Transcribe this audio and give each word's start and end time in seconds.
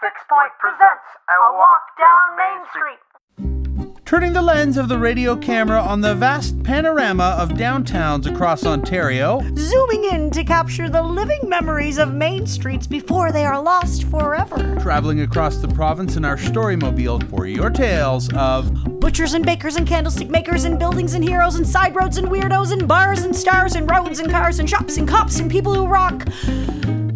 Fixt 0.00 0.26
Point 0.30 0.50
presents 0.58 1.04
A 1.28 1.52
Walk 1.58 1.82
Down 1.98 2.36
Main 2.38 2.64
Street. 2.72 4.00
Turning 4.06 4.32
the 4.32 4.40
lens 4.40 4.78
of 4.78 4.88
the 4.88 4.98
radio 4.98 5.36
camera 5.36 5.78
on 5.78 6.00
the 6.00 6.14
vast 6.14 6.62
panorama 6.62 7.36
of 7.38 7.50
downtowns 7.50 8.24
across 8.24 8.64
Ontario, 8.64 9.42
zooming 9.56 10.04
in 10.04 10.30
to 10.30 10.42
capture 10.42 10.88
the 10.88 11.02
living 11.02 11.46
memories 11.46 11.98
of 11.98 12.14
main 12.14 12.46
streets 12.46 12.86
before 12.86 13.30
they 13.30 13.44
are 13.44 13.60
lost 13.60 14.04
forever. 14.04 14.78
traveling 14.80 15.20
across 15.20 15.58
the 15.58 15.68
province 15.68 16.16
in 16.16 16.24
our 16.24 16.38
storymobile 16.38 17.28
for 17.28 17.46
your 17.46 17.68
tales 17.68 18.32
of 18.32 18.72
Butchers 19.00 19.34
and 19.34 19.44
bakers 19.44 19.76
and 19.76 19.86
candlestick 19.86 20.30
makers 20.30 20.64
and 20.64 20.78
buildings 20.78 21.12
and 21.12 21.22
heroes 21.22 21.56
and 21.56 21.66
side 21.66 21.94
roads 21.94 22.16
and 22.16 22.28
weirdos 22.28 22.72
and 22.72 22.88
bars 22.88 23.24
and 23.24 23.36
stars 23.36 23.74
and 23.74 23.90
roads 23.90 24.18
and 24.18 24.30
cars 24.30 24.60
and 24.60 24.70
shops 24.70 24.96
and 24.96 25.06
cops 25.06 25.40
and 25.40 25.50
people 25.50 25.74
who 25.74 25.86
rock. 25.86 26.26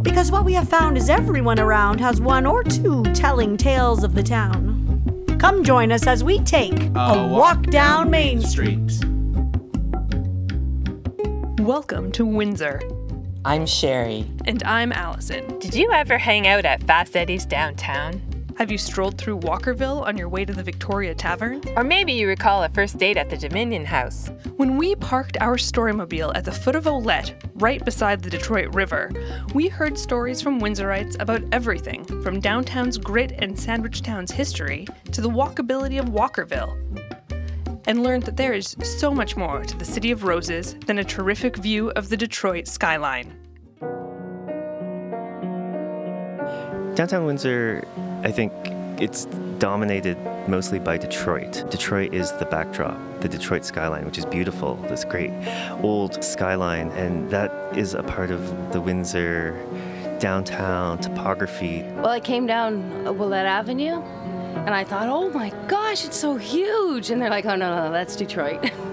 Because 0.04 0.30
what 0.30 0.44
we 0.44 0.52
have 0.52 0.68
found 0.68 0.98
is 0.98 1.08
everyone 1.08 1.58
around 1.58 1.98
has 1.98 2.20
one 2.20 2.44
or 2.44 2.62
two 2.62 3.02
telling 3.14 3.56
tales 3.56 4.04
of 4.04 4.14
the 4.14 4.22
town. 4.22 5.02
Come 5.40 5.64
join 5.64 5.90
us 5.90 6.06
as 6.06 6.22
we 6.22 6.40
take 6.40 6.78
a, 6.94 7.26
walk, 7.26 7.62
down 7.64 8.10
Main 8.10 8.42
Street. 8.42 8.78
Welcome 11.58 12.12
to 12.12 12.26
Windsor, 12.26 12.82
I'm 13.46 13.64
Sherry. 13.64 14.30
and 14.44 14.62
I'm 14.64 14.92
Alison. 14.92 15.58
Did 15.58 15.74
you 15.74 15.90
ever 15.90 16.18
hang 16.18 16.46
out 16.46 16.66
at 16.66 16.82
Fast 16.82 17.16
Eddie's 17.16 17.46
downtown? 17.46 18.20
Have 18.56 18.70
you 18.70 18.78
strolled 18.78 19.18
through 19.18 19.40
Walkerville 19.40 20.06
on 20.06 20.16
your 20.16 20.28
way 20.28 20.44
to 20.44 20.52
the 20.52 20.62
Victoria 20.62 21.12
Tavern? 21.12 21.60
Or 21.74 21.82
maybe 21.82 22.12
you 22.12 22.28
recall 22.28 22.62
a 22.62 22.68
first 22.68 22.98
date 22.98 23.16
at 23.16 23.28
the 23.28 23.36
Dominion 23.36 23.84
House? 23.84 24.30
When 24.56 24.76
we 24.76 24.94
parked 24.94 25.36
our 25.40 25.56
storymobile 25.56 26.30
at 26.36 26.44
the 26.44 26.52
foot 26.52 26.76
of 26.76 26.84
Ouellette, 26.84 27.34
right 27.54 27.84
beside 27.84 28.22
the 28.22 28.30
Detroit 28.30 28.72
River, 28.72 29.10
we 29.54 29.66
heard 29.66 29.98
stories 29.98 30.40
from 30.40 30.60
Windsorites 30.60 31.20
about 31.20 31.42
everything 31.50 32.04
from 32.22 32.38
downtown's 32.38 32.96
grit 32.96 33.32
and 33.38 33.58
Sandwich 33.58 34.02
Town's 34.02 34.30
history 34.30 34.86
to 35.10 35.20
the 35.20 35.28
walkability 35.28 35.98
of 35.98 36.06
Walkerville. 36.06 36.78
And 37.86 38.04
learned 38.04 38.22
that 38.22 38.36
there 38.36 38.54
is 38.54 38.76
so 39.00 39.12
much 39.12 39.36
more 39.36 39.64
to 39.64 39.76
the 39.76 39.84
City 39.84 40.12
of 40.12 40.22
Roses 40.22 40.76
than 40.86 41.00
a 41.00 41.04
terrific 41.04 41.56
view 41.56 41.90
of 41.96 42.08
the 42.08 42.16
Detroit 42.16 42.68
skyline. 42.68 43.36
Downtown 46.94 47.26
Windsor, 47.26 47.84
I 48.24 48.32
think 48.32 48.52
it's 48.98 49.26
dominated 49.58 50.16
mostly 50.48 50.78
by 50.78 50.96
Detroit. 50.96 51.70
Detroit 51.70 52.14
is 52.14 52.32
the 52.32 52.46
backdrop, 52.46 52.98
the 53.20 53.28
Detroit 53.28 53.66
skyline, 53.66 54.06
which 54.06 54.16
is 54.16 54.24
beautiful, 54.24 54.76
this 54.88 55.04
great 55.04 55.30
old 55.82 56.24
skyline, 56.24 56.88
and 56.92 57.30
that 57.30 57.52
is 57.76 57.92
a 57.92 58.02
part 58.02 58.30
of 58.30 58.72
the 58.72 58.80
Windsor 58.80 59.60
downtown 60.20 60.98
topography. 60.98 61.82
Well, 61.96 62.08
I 62.08 62.20
came 62.20 62.46
down 62.46 62.82
Ouellette 63.04 63.44
Avenue 63.44 64.00
and 64.64 64.70
I 64.70 64.84
thought, 64.84 65.08
oh 65.08 65.28
my 65.28 65.50
gosh, 65.68 66.06
it's 66.06 66.16
so 66.16 66.36
huge. 66.36 67.10
And 67.10 67.20
they're 67.20 67.28
like, 67.28 67.44
oh, 67.44 67.56
no, 67.56 67.76
no, 67.76 67.92
that's 67.92 68.16
Detroit. 68.16 68.70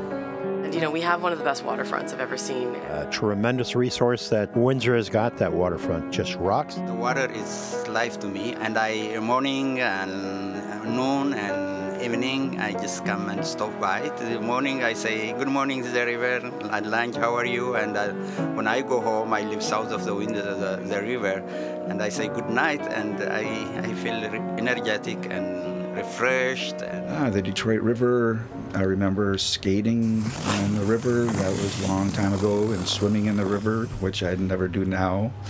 And, 0.71 0.79
you 0.79 0.85
know, 0.85 0.89
we 0.89 1.01
have 1.01 1.21
one 1.21 1.33
of 1.33 1.37
the 1.37 1.43
best 1.43 1.65
waterfronts 1.65 2.13
I've 2.13 2.21
ever 2.21 2.37
seen. 2.37 2.73
a 2.87 3.05
tremendous 3.11 3.75
resource 3.75 4.29
that 4.29 4.55
Windsor 4.55 4.95
has 4.95 5.09
got. 5.09 5.35
That 5.35 5.51
waterfront 5.51 6.13
just 6.13 6.35
rocks. 6.35 6.75
The 6.75 6.93
water 6.93 7.29
is 7.29 7.85
life 7.89 8.17
to 8.19 8.27
me, 8.27 8.53
and 8.53 8.77
I 8.77 9.19
morning 9.19 9.81
and 9.81 10.85
noon 10.85 11.33
and 11.33 12.01
evening 12.01 12.61
I 12.61 12.71
just 12.71 13.03
come 13.03 13.27
and 13.27 13.45
stop 13.45 13.77
by. 13.81 14.07
To 14.07 14.23
the 14.23 14.39
morning 14.39 14.81
I 14.81 14.93
say 14.93 15.33
good 15.33 15.49
morning 15.49 15.83
to 15.83 15.89
the 15.89 16.05
river. 16.05 16.39
At 16.71 16.85
lunch, 16.85 17.17
how 17.17 17.35
are 17.35 17.45
you? 17.45 17.75
And 17.75 17.97
uh, 17.97 18.13
when 18.55 18.65
I 18.65 18.81
go 18.81 19.01
home, 19.01 19.33
I 19.33 19.41
live 19.41 19.61
south 19.61 19.91
of 19.91 20.05
the 20.05 20.15
window 20.15 20.41
of 20.41 20.59
the, 20.61 20.87
the 20.87 21.01
river, 21.01 21.43
and 21.89 22.01
I 22.01 22.07
say 22.07 22.29
good 22.29 22.49
night, 22.49 22.79
and 22.79 23.21
I 23.21 23.43
I 23.89 23.93
feel 23.95 24.23
energetic 24.63 25.19
and 25.29 25.70
refreshed. 25.93 26.81
And, 26.81 27.09
Ah, 27.09 27.29
the 27.29 27.41
Detroit 27.41 27.81
River. 27.81 28.43
I 28.73 28.83
remember 28.83 29.37
skating 29.37 30.23
on 30.45 30.75
the 30.75 30.85
river. 30.85 31.25
That 31.25 31.51
was 31.51 31.83
a 31.83 31.87
long 31.87 32.11
time 32.11 32.33
ago, 32.33 32.71
and 32.71 32.87
swimming 32.87 33.25
in 33.25 33.35
the 33.37 33.45
river, 33.45 33.85
which 33.99 34.23
I'd 34.23 34.39
never 34.39 34.67
do 34.67 34.85
now. 34.85 35.31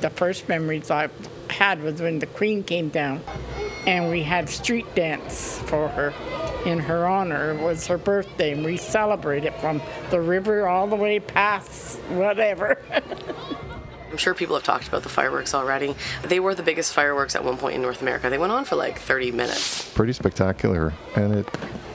The 0.00 0.10
first 0.10 0.48
memories 0.48 0.90
I 0.90 1.08
had 1.48 1.80
was 1.82 2.00
when 2.02 2.18
the 2.18 2.26
Queen 2.26 2.64
came 2.64 2.88
down 2.88 3.22
and 3.86 4.10
we 4.10 4.22
had 4.24 4.48
street 4.48 4.92
dance 4.96 5.58
for 5.66 5.86
her 5.88 6.12
in 6.66 6.80
her 6.80 7.06
honor. 7.06 7.52
It 7.52 7.62
was 7.62 7.86
her 7.86 7.98
birthday 7.98 8.52
and 8.52 8.64
we 8.64 8.76
celebrated 8.76 9.54
from 9.54 9.80
the 10.10 10.20
river 10.20 10.66
all 10.66 10.88
the 10.88 10.96
way 10.96 11.20
past 11.20 11.98
whatever. 12.10 12.82
I'm 14.10 14.16
sure 14.16 14.34
people 14.34 14.54
have 14.56 14.64
talked 14.64 14.88
about 14.88 15.02
the 15.02 15.08
fireworks 15.08 15.54
already. 15.54 15.94
They 16.22 16.40
were 16.40 16.54
the 16.54 16.62
biggest 16.62 16.92
fireworks 16.94 17.34
at 17.36 17.44
one 17.44 17.56
point 17.58 17.74
in 17.74 17.82
North 17.82 18.00
America. 18.02 18.30
They 18.30 18.38
went 18.38 18.52
on 18.52 18.64
for 18.64 18.76
like 18.76 18.98
30 18.98 19.32
minutes. 19.32 19.92
pretty 19.94 20.12
spectacular, 20.12 20.92
and 21.16 21.34
it 21.34 21.46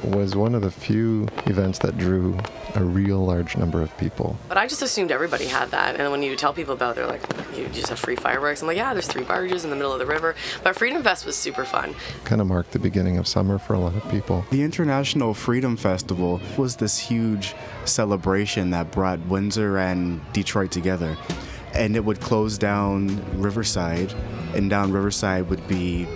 was 0.04 0.36
one 0.36 0.54
of 0.54 0.62
the 0.62 0.70
few 0.72 1.28
events 1.46 1.80
that 1.80 1.98
drew 1.98 2.38
a 2.76 2.84
real 2.84 3.26
large 3.26 3.56
number 3.56 3.82
of 3.82 3.96
people. 3.98 4.38
But 4.50 4.58
I 4.58 4.68
just 4.68 4.82
assumed 4.82 5.12
everybody 5.12 5.46
had 5.46 5.72
that. 5.72 5.96
And 6.00 6.12
when 6.12 6.22
you 6.22 6.36
tell 6.36 6.54
people 6.54 6.74
about 6.74 6.92
it, 6.92 6.96
they're 6.96 7.08
like, 7.08 7.22
you 7.56 7.68
just 7.70 7.88
have 7.90 8.00
free 8.00 8.18
fireworks. 8.18 8.62
I'm 8.62 8.68
like, 8.68 8.78
yeah, 8.78 8.94
there's 8.94 9.08
three 9.08 9.24
barges 9.24 9.64
in 9.64 9.70
the 9.70 9.76
middle 9.76 9.94
of 9.94 10.00
the 10.00 10.06
river. 10.06 10.36
But 10.62 10.76
Freedom 10.76 11.02
Fest 11.04 11.26
was 11.26 11.38
super 11.38 11.64
fun. 11.64 11.96
Kind 12.26 12.42
of 12.42 12.48
marked 12.48 12.72
the 12.72 12.80
beginning 12.80 13.18
of 13.18 13.28
summer 13.28 13.58
for 13.58 13.76
a 13.76 13.80
lot 13.80 13.96
of 13.96 14.10
people. 14.12 14.44
The 14.52 14.64
International 14.64 15.34
Freedom 15.34 15.78
Festival 15.78 16.42
was 16.58 16.76
this 16.76 17.00
huge 17.00 17.56
celebration 17.86 18.72
that 18.72 18.92
brought 18.92 19.20
Windsor 19.28 19.78
and 19.78 20.20
Detroit 20.34 20.72
together. 20.72 21.18
And 21.74 21.96
it 21.96 22.06
would 22.06 22.20
close 22.22 22.58
down 22.58 23.20
Riverside, 23.40 24.14
and 24.56 24.70
down 24.70 24.92
Riverside 24.92 25.50
would 25.50 25.68
be 25.68 26.08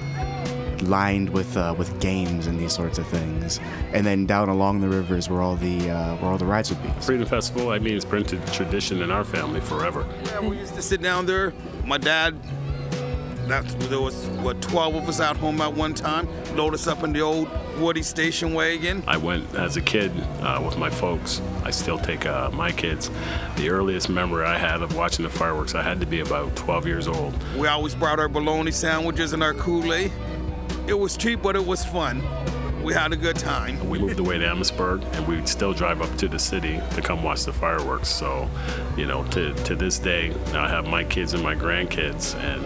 lined 0.84 1.30
with 1.32 1.58
uh, 1.58 1.74
with 1.78 2.00
games 2.00 2.48
and 2.48 2.60
these 2.60 2.74
sorts 2.74 2.98
of 2.98 3.08
things. 3.08 3.60
And 3.94 4.06
then 4.06 4.26
down 4.26 4.50
along 4.50 4.82
the 4.82 4.88
rivers 4.90 5.30
where 5.30 5.42
all 5.42 5.56
the 5.56 5.90
uh, 5.90 6.16
where 6.18 6.32
all 6.32 6.38
the 6.38 6.46
rides 6.46 6.70
would 6.70 6.82
be. 6.84 6.90
Freedom 7.02 7.26
Festival, 7.26 7.72
I 7.72 7.80
mean, 7.80 7.96
it's 7.96 8.06
printed 8.06 8.46
tradition 8.54 9.02
in 9.02 9.12
our 9.12 9.24
family 9.24 9.62
forever. 9.62 10.06
Yeah, 10.26 10.40
we 10.42 10.58
used 10.58 10.76
to 10.76 10.82
sit 10.82 11.02
down 11.02 11.26
there. 11.26 11.54
My 11.86 11.98
dad, 11.98 12.36
that's 13.48 13.74
there 13.88 14.02
was 14.02 14.28
what 14.42 14.62
12 14.62 14.96
of 14.96 15.10
us 15.10 15.20
out 15.20 15.38
home 15.38 15.62
at 15.62 15.74
one 15.74 15.94
time. 15.94 16.28
Load 16.56 16.74
us 16.74 16.88
up 16.88 17.04
in 17.04 17.14
the 17.14 17.22
old 17.22 17.50
Woody 17.80 18.04
station 18.04 18.54
wagon. 18.54 19.04
I 19.08 19.18
went 19.18 19.54
as 19.56 19.78
a 19.78 19.82
kid 19.82 20.12
uh, 20.42 20.62
with 20.66 20.78
my 20.78 20.90
folks. 20.90 21.42
I 21.64 21.72
still 21.72 21.98
take 21.98 22.26
uh, 22.26 22.50
my 22.52 22.72
kids. 22.72 23.10
The 23.56 23.70
earliest 23.70 24.10
memory 24.10 24.46
I 24.46 24.58
had 24.58 24.82
of 24.82 24.96
watching 24.96 25.24
the 25.24 25.30
fireworks, 25.30 25.76
I 25.76 25.84
had 25.84 26.00
to 26.00 26.06
be 26.06 26.22
about 26.22 26.56
12 26.56 26.88
years 26.88 27.08
old. 27.08 27.34
We 27.56 27.68
always 27.68 27.96
brought 27.96 28.20
our 28.20 28.30
bologna 28.30 28.72
sandwiches 28.72 29.34
and 29.34 29.44
our 29.44 29.54
Kool-Aid. 29.54 30.12
It 30.88 30.96
was 30.96 31.18
cheap, 31.18 31.42
but 31.42 31.56
it 31.56 31.66
was 31.66 31.86
fun. 31.86 32.24
We 32.84 32.94
had 32.94 33.12
a 33.12 33.18
good 33.18 33.36
time. 33.36 33.90
We 33.90 34.00
moved 34.00 34.20
away 34.20 34.38
to 34.38 34.48
Amherstburg, 34.48 35.04
and 35.12 35.28
we'd 35.28 35.50
still 35.50 35.74
drive 35.74 36.02
up 36.02 36.16
to 36.20 36.30
the 36.30 36.40
city 36.40 36.80
to 36.92 37.02
come 37.02 37.22
watch 37.22 37.44
the 37.44 37.52
fireworks. 37.52 38.08
So, 38.08 38.50
you 38.96 39.06
know, 39.06 39.26
to, 39.26 39.54
to 39.66 39.76
this 39.76 40.00
day, 40.00 40.34
I 40.54 40.70
have 40.70 40.88
my 40.88 41.04
kids 41.04 41.34
and 41.34 41.44
my 41.44 41.54
grandkids, 41.54 42.36
and 42.36 42.64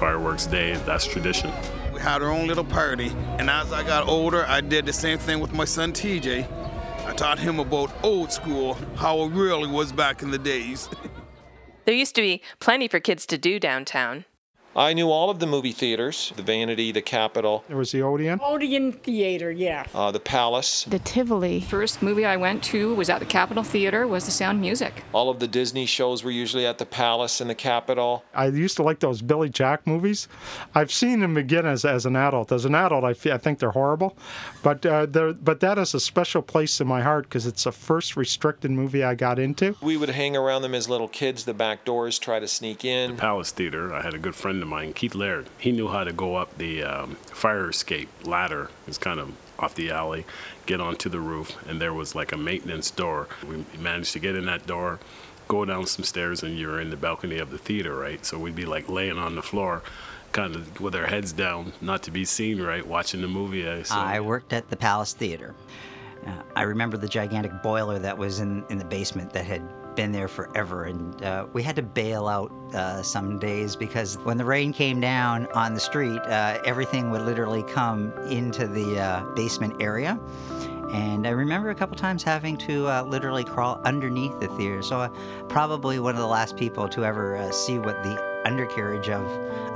fireworks 0.00 0.46
day, 0.46 0.76
that's 0.86 1.06
tradition. 1.06 1.52
We 1.92 2.00
had 2.00 2.22
our 2.22 2.30
own 2.30 2.46
little 2.46 2.64
party. 2.64 3.12
And 3.38 3.50
as 3.50 3.70
I 3.70 3.82
got 3.82 4.08
older, 4.08 4.46
I 4.46 4.62
did 4.62 4.86
the 4.86 4.94
same 4.94 5.18
thing 5.18 5.40
with 5.40 5.52
my 5.52 5.66
son 5.66 5.92
TJ. 5.92 6.50
I 7.06 7.12
taught 7.12 7.38
him 7.38 7.60
about 7.60 7.92
old 8.02 8.32
school, 8.32 8.78
how 8.96 9.20
it 9.24 9.28
really 9.28 9.68
was 9.68 9.92
back 9.92 10.22
in 10.22 10.30
the 10.30 10.38
days. 10.38 10.88
There 11.86 11.94
used 11.94 12.14
to 12.16 12.20
be 12.20 12.40
plenty 12.60 12.86
for 12.86 13.00
kids 13.00 13.26
to 13.26 13.38
do 13.38 13.58
downtown. 13.58 14.24
I 14.76 14.92
knew 14.92 15.10
all 15.10 15.30
of 15.30 15.40
the 15.40 15.46
movie 15.48 15.72
theaters 15.72 16.32
the 16.36 16.42
Vanity, 16.42 16.92
the 16.92 17.02
Capitol, 17.02 17.64
There 17.66 17.76
was 17.76 17.90
the 17.90 18.02
Odeon? 18.02 18.38
Odeon 18.40 18.92
Theater, 18.92 19.50
yeah. 19.50 19.84
uh, 19.92 20.12
the 20.12 20.20
Palace, 20.20 20.84
The 20.84 21.00
Tivoli. 21.00 21.60
First 21.60 22.02
movie 22.02 22.24
I 22.24 22.36
went 22.36 22.62
to 22.64 22.94
was 22.94 23.10
at 23.10 23.18
the 23.18 23.26
Capitol 23.26 23.64
Theater, 23.64 24.06
was 24.06 24.26
The 24.26 24.30
Sound 24.30 24.60
Music. 24.60 25.02
all 25.12 25.28
of 25.28 25.40
the 25.40 25.48
Disney 25.48 25.86
shows 25.86 26.22
were 26.22 26.30
usually 26.30 26.66
at 26.66 26.78
the 26.78 26.86
Palace 26.86 27.40
and 27.40 27.50
the 27.50 27.54
Capitol. 27.54 28.24
I 28.32 28.46
used 28.46 28.76
to 28.76 28.84
like 28.84 29.00
those 29.00 29.20
Billy 29.22 29.48
Jack 29.48 29.86
movies. 29.88 30.28
I've 30.74 30.92
seen 30.92 31.18
them 31.18 31.36
again 31.36 31.66
as, 31.66 31.84
as 31.84 32.06
an 32.06 32.14
adult. 32.14 32.52
As 32.52 32.64
an 32.64 32.76
adult, 32.76 33.02
I, 33.02 33.12
fe- 33.14 33.32
I 33.32 33.38
think 33.38 33.58
they're 33.58 33.72
horrible, 33.72 34.16
but 34.62 34.86
uh, 34.86 35.06
they're, 35.06 35.32
but 35.32 35.58
that 35.60 35.78
is 35.78 35.94
a 35.94 36.00
special 36.00 36.42
place 36.42 36.80
in 36.80 36.86
my 36.86 37.02
heart 37.02 37.24
because 37.24 37.44
it's 37.44 37.64
the 37.64 37.72
first 37.72 38.16
restricted 38.16 38.70
movie 38.70 39.02
I 39.02 39.16
got 39.16 39.40
into. 39.40 39.74
We 39.82 39.96
would 39.96 40.10
hang 40.10 40.36
around 40.36 40.62
them 40.62 40.74
as 40.76 40.88
little 40.88 41.08
kids, 41.08 41.44
the 41.44 41.54
back 41.54 41.84
doors, 41.84 42.20
try 42.20 42.38
to 42.38 42.46
sneak 42.48 42.84
in. 42.84 43.12
The 43.12 43.16
Palace 43.20 43.50
Theater, 43.50 43.92
I 43.92 44.02
had 44.02 44.14
a 44.14 44.18
good 44.18 44.36
friend 44.36 44.62
of 44.62 44.68
mine, 44.70 44.92
Keith 44.94 45.14
Laird. 45.14 45.48
He 45.58 45.72
knew 45.72 45.88
how 45.88 46.04
to 46.04 46.12
go 46.12 46.36
up 46.36 46.56
the 46.56 46.82
um, 46.82 47.16
fire 47.26 47.68
escape 47.70 48.08
ladder. 48.24 48.70
It's 48.86 48.98
kind 48.98 49.20
of 49.20 49.32
off 49.58 49.74
the 49.74 49.90
alley, 49.90 50.24
get 50.64 50.80
onto 50.80 51.08
the 51.10 51.20
roof, 51.20 51.54
and 51.68 51.80
there 51.80 51.92
was 51.92 52.14
like 52.14 52.32
a 52.32 52.36
maintenance 52.38 52.90
door. 52.90 53.28
We 53.46 53.64
managed 53.78 54.12
to 54.14 54.18
get 54.18 54.34
in 54.36 54.46
that 54.46 54.66
door, 54.66 54.98
go 55.48 55.64
down 55.66 55.86
some 55.86 56.04
stairs, 56.04 56.42
and 56.42 56.58
you're 56.58 56.80
in 56.80 56.88
the 56.90 56.96
balcony 56.96 57.38
of 57.38 57.50
the 57.50 57.58
theater, 57.58 57.94
right? 57.94 58.24
So 58.24 58.38
we'd 58.38 58.56
be 58.56 58.64
like 58.64 58.88
laying 58.88 59.18
on 59.18 59.34
the 59.34 59.42
floor, 59.42 59.82
kind 60.32 60.54
of 60.56 60.80
with 60.80 60.94
our 60.94 61.06
heads 61.08 61.32
down, 61.32 61.72
not 61.82 62.02
to 62.04 62.10
be 62.10 62.24
seen, 62.24 62.62
right, 62.62 62.86
watching 62.86 63.20
the 63.20 63.28
movie. 63.28 63.68
uh, 63.68 63.82
So, 63.84 63.96
I 63.96 64.20
worked 64.20 64.52
at 64.54 64.70
the 64.70 64.76
Palace 64.76 65.12
Theater. 65.12 65.54
Uh, 66.26 66.30
I 66.56 66.62
remember 66.62 66.96
the 66.96 67.08
gigantic 67.08 67.62
boiler 67.62 67.98
that 67.98 68.16
was 68.16 68.40
in, 68.40 68.64
in 68.70 68.78
the 68.78 68.84
basement 68.84 69.32
that 69.32 69.44
had 69.44 69.62
been 69.94 70.12
there 70.12 70.28
forever, 70.28 70.84
and 70.84 71.22
uh, 71.22 71.46
we 71.52 71.62
had 71.62 71.76
to 71.76 71.82
bail 71.82 72.28
out 72.28 72.50
uh, 72.74 73.02
some 73.02 73.38
days 73.38 73.76
because 73.76 74.16
when 74.18 74.36
the 74.36 74.44
rain 74.44 74.72
came 74.72 75.00
down 75.00 75.46
on 75.48 75.74
the 75.74 75.80
street, 75.80 76.20
uh, 76.22 76.58
everything 76.64 77.10
would 77.10 77.22
literally 77.22 77.62
come 77.64 78.12
into 78.28 78.66
the 78.66 78.98
uh, 78.98 79.24
basement 79.34 79.80
area. 79.80 80.18
And 80.92 81.26
I 81.26 81.30
remember 81.30 81.70
a 81.70 81.74
couple 81.74 81.96
times 81.96 82.22
having 82.22 82.56
to 82.58 82.88
uh, 82.88 83.02
literally 83.04 83.44
crawl 83.44 83.80
underneath 83.84 84.38
the 84.40 84.48
theater. 84.48 84.82
So, 84.82 85.00
uh, 85.00 85.08
probably 85.48 86.00
one 86.00 86.16
of 86.16 86.20
the 86.20 86.26
last 86.26 86.56
people 86.56 86.88
to 86.88 87.04
ever 87.04 87.36
uh, 87.36 87.52
see 87.52 87.78
what 87.78 88.02
the 88.02 88.42
undercarriage 88.44 89.08
of, 89.08 89.24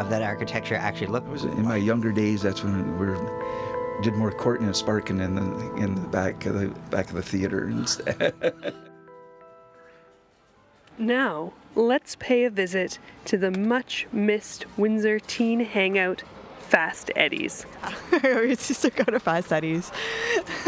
of 0.01 0.11
that 0.11 0.23
architecture 0.23 0.75
actually 0.75 1.07
looked 1.09 1.29
like. 1.29 1.43
In 1.43 1.63
my 1.63 1.77
younger 1.77 2.11
days, 2.11 2.43
that's 2.43 2.65
when 2.65 2.99
we 2.99 3.07
were, 3.07 4.01
did 4.03 4.15
more 4.15 4.33
courting 4.33 4.67
and 4.67 4.75
sparking 4.75 5.21
in 5.21 5.37
the 5.37 5.75
in 5.77 5.95
the 5.95 6.09
back 6.09 6.47
of 6.47 6.55
the 6.55 6.67
back 6.91 7.09
of 7.11 7.15
the 7.15 7.23
theater 7.23 7.69
instead. 7.69 8.35
Now, 10.99 11.53
let's 11.75 12.17
pay 12.17 12.45
a 12.45 12.51
visit 12.51 12.99
to 13.25 13.37
the 13.37 13.51
much 13.51 14.07
missed 14.13 14.67
Windsor 14.77 15.19
teen 15.19 15.61
hangout, 15.61 16.23
Fast 16.65 17.11
Eddie's. 17.15 17.67
we 18.23 18.49
used 18.49 18.83
to 18.83 18.91
go 18.91 19.05
to 19.05 19.21
Fast 19.21 19.53
Eddie's. 19.53 19.93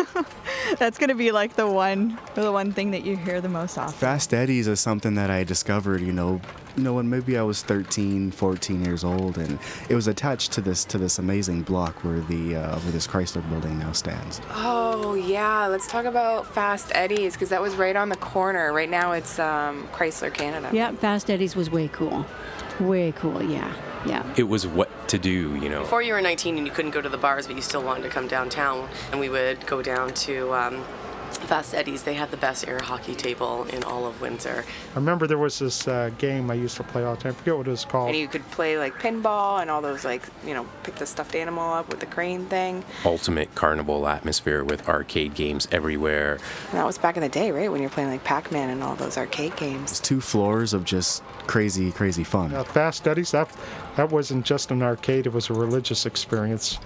That's 0.78 0.98
gonna 0.98 1.14
be 1.14 1.32
like 1.32 1.56
the 1.56 1.66
one, 1.66 2.18
the 2.34 2.52
one 2.52 2.72
thing 2.72 2.90
that 2.90 3.04
you 3.04 3.16
hear 3.16 3.40
the 3.40 3.48
most 3.48 3.78
often. 3.78 3.94
Fast 3.94 4.34
Eddie's 4.34 4.68
is 4.68 4.80
something 4.80 5.14
that 5.14 5.30
I 5.30 5.44
discovered, 5.44 6.00
you 6.00 6.12
know, 6.12 6.40
you 6.76 6.82
know, 6.82 6.94
when 6.94 7.08
maybe 7.08 7.38
I 7.38 7.42
was 7.42 7.62
13, 7.62 8.30
14 8.30 8.84
years 8.84 9.02
old, 9.02 9.38
and 9.38 9.58
it 9.88 9.94
was 9.94 10.06
attached 10.06 10.52
to 10.52 10.60
this 10.60 10.84
to 10.86 10.98
this 10.98 11.18
amazing 11.18 11.62
block 11.62 12.04
where 12.04 12.20
the 12.20 12.56
uh, 12.56 12.78
where 12.78 12.92
this 12.92 13.06
Chrysler 13.06 13.48
building 13.48 13.78
now 13.78 13.92
stands. 13.92 14.40
Oh 14.50 15.14
yeah, 15.14 15.66
let's 15.66 15.86
talk 15.86 16.04
about 16.04 16.46
Fast 16.54 16.92
Eddie's 16.94 17.32
because 17.32 17.48
that 17.48 17.62
was 17.62 17.74
right 17.74 17.96
on 17.96 18.10
the 18.10 18.16
corner. 18.16 18.72
Right 18.72 18.90
now 18.90 19.12
it's 19.12 19.38
um, 19.38 19.88
Chrysler 19.92 20.32
Canada. 20.32 20.70
Yeah, 20.72 20.92
Fast 20.92 21.30
Eddie's 21.30 21.56
was 21.56 21.70
way 21.70 21.88
cool. 21.88 22.26
Way 22.78 23.12
cool, 23.12 23.42
yeah. 23.42 23.72
Yeah. 24.06 24.34
It 24.36 24.44
was 24.44 24.66
what 24.66 24.90
to 25.08 25.18
do, 25.18 25.56
you 25.56 25.68
know. 25.68 25.80
Before 25.80 26.02
you 26.02 26.12
were 26.12 26.20
19 26.20 26.56
and 26.58 26.66
you 26.66 26.72
couldn't 26.72 26.90
go 26.90 27.00
to 27.00 27.08
the 27.08 27.18
bars, 27.18 27.46
but 27.46 27.56
you 27.56 27.62
still 27.62 27.82
wanted 27.82 28.02
to 28.02 28.08
come 28.08 28.26
downtown, 28.26 28.88
and 29.10 29.20
we 29.20 29.28
would 29.28 29.66
go 29.66 29.82
down 29.82 30.12
to 30.14 30.52
um, 30.54 30.84
Fast 31.46 31.74
Eddie's. 31.74 32.02
They 32.02 32.14
had 32.14 32.30
the 32.30 32.36
best 32.36 32.66
air 32.66 32.80
hockey 32.80 33.14
table 33.14 33.64
in 33.64 33.84
all 33.84 34.06
of 34.06 34.20
Windsor. 34.20 34.64
I 34.92 34.94
remember 34.96 35.26
there 35.26 35.38
was 35.38 35.58
this 35.58 35.86
uh, 35.86 36.10
game 36.18 36.50
I 36.50 36.54
used 36.54 36.76
to 36.76 36.82
play 36.82 37.04
all 37.04 37.14
the 37.14 37.22
time. 37.22 37.32
I 37.32 37.34
forget 37.34 37.56
what 37.56 37.66
it 37.68 37.70
was 37.70 37.84
called. 37.84 38.08
And 38.08 38.18
you 38.18 38.28
could 38.28 38.48
play 38.50 38.78
like 38.78 38.94
pinball 38.94 39.60
and 39.60 39.70
all 39.70 39.80
those 39.80 40.04
like 40.04 40.22
you 40.44 40.54
know 40.54 40.66
pick 40.82 40.96
the 40.96 41.06
stuffed 41.06 41.34
animal 41.34 41.72
up 41.72 41.88
with 41.88 42.00
the 42.00 42.06
crane 42.06 42.46
thing. 42.46 42.84
Ultimate 43.04 43.54
carnival 43.54 44.06
atmosphere 44.06 44.64
with 44.64 44.88
arcade 44.88 45.34
games 45.34 45.68
everywhere. 45.70 46.38
And 46.70 46.78
that 46.78 46.86
was 46.86 46.98
back 46.98 47.16
in 47.16 47.22
the 47.22 47.28
day, 47.28 47.50
right? 47.50 47.70
When 47.70 47.80
you're 47.80 47.90
playing 47.90 48.10
like 48.10 48.24
Pac-Man 48.24 48.70
and 48.70 48.82
all 48.82 48.96
those 48.96 49.16
arcade 49.16 49.56
games. 49.56 49.90
It's 49.92 50.00
two 50.00 50.20
floors 50.20 50.72
of 50.72 50.84
just 50.84 51.22
crazy, 51.46 51.92
crazy 51.92 52.24
fun. 52.24 52.54
Uh, 52.54 52.64
Fast 52.64 53.06
Eddie's, 53.06 53.30
that, 53.30 53.50
that 53.96 54.10
wasn't 54.10 54.44
just 54.44 54.70
an 54.70 54.82
arcade, 54.82 55.26
it 55.26 55.32
was 55.32 55.50
a 55.50 55.54
religious 55.54 56.06
experience. 56.06 56.78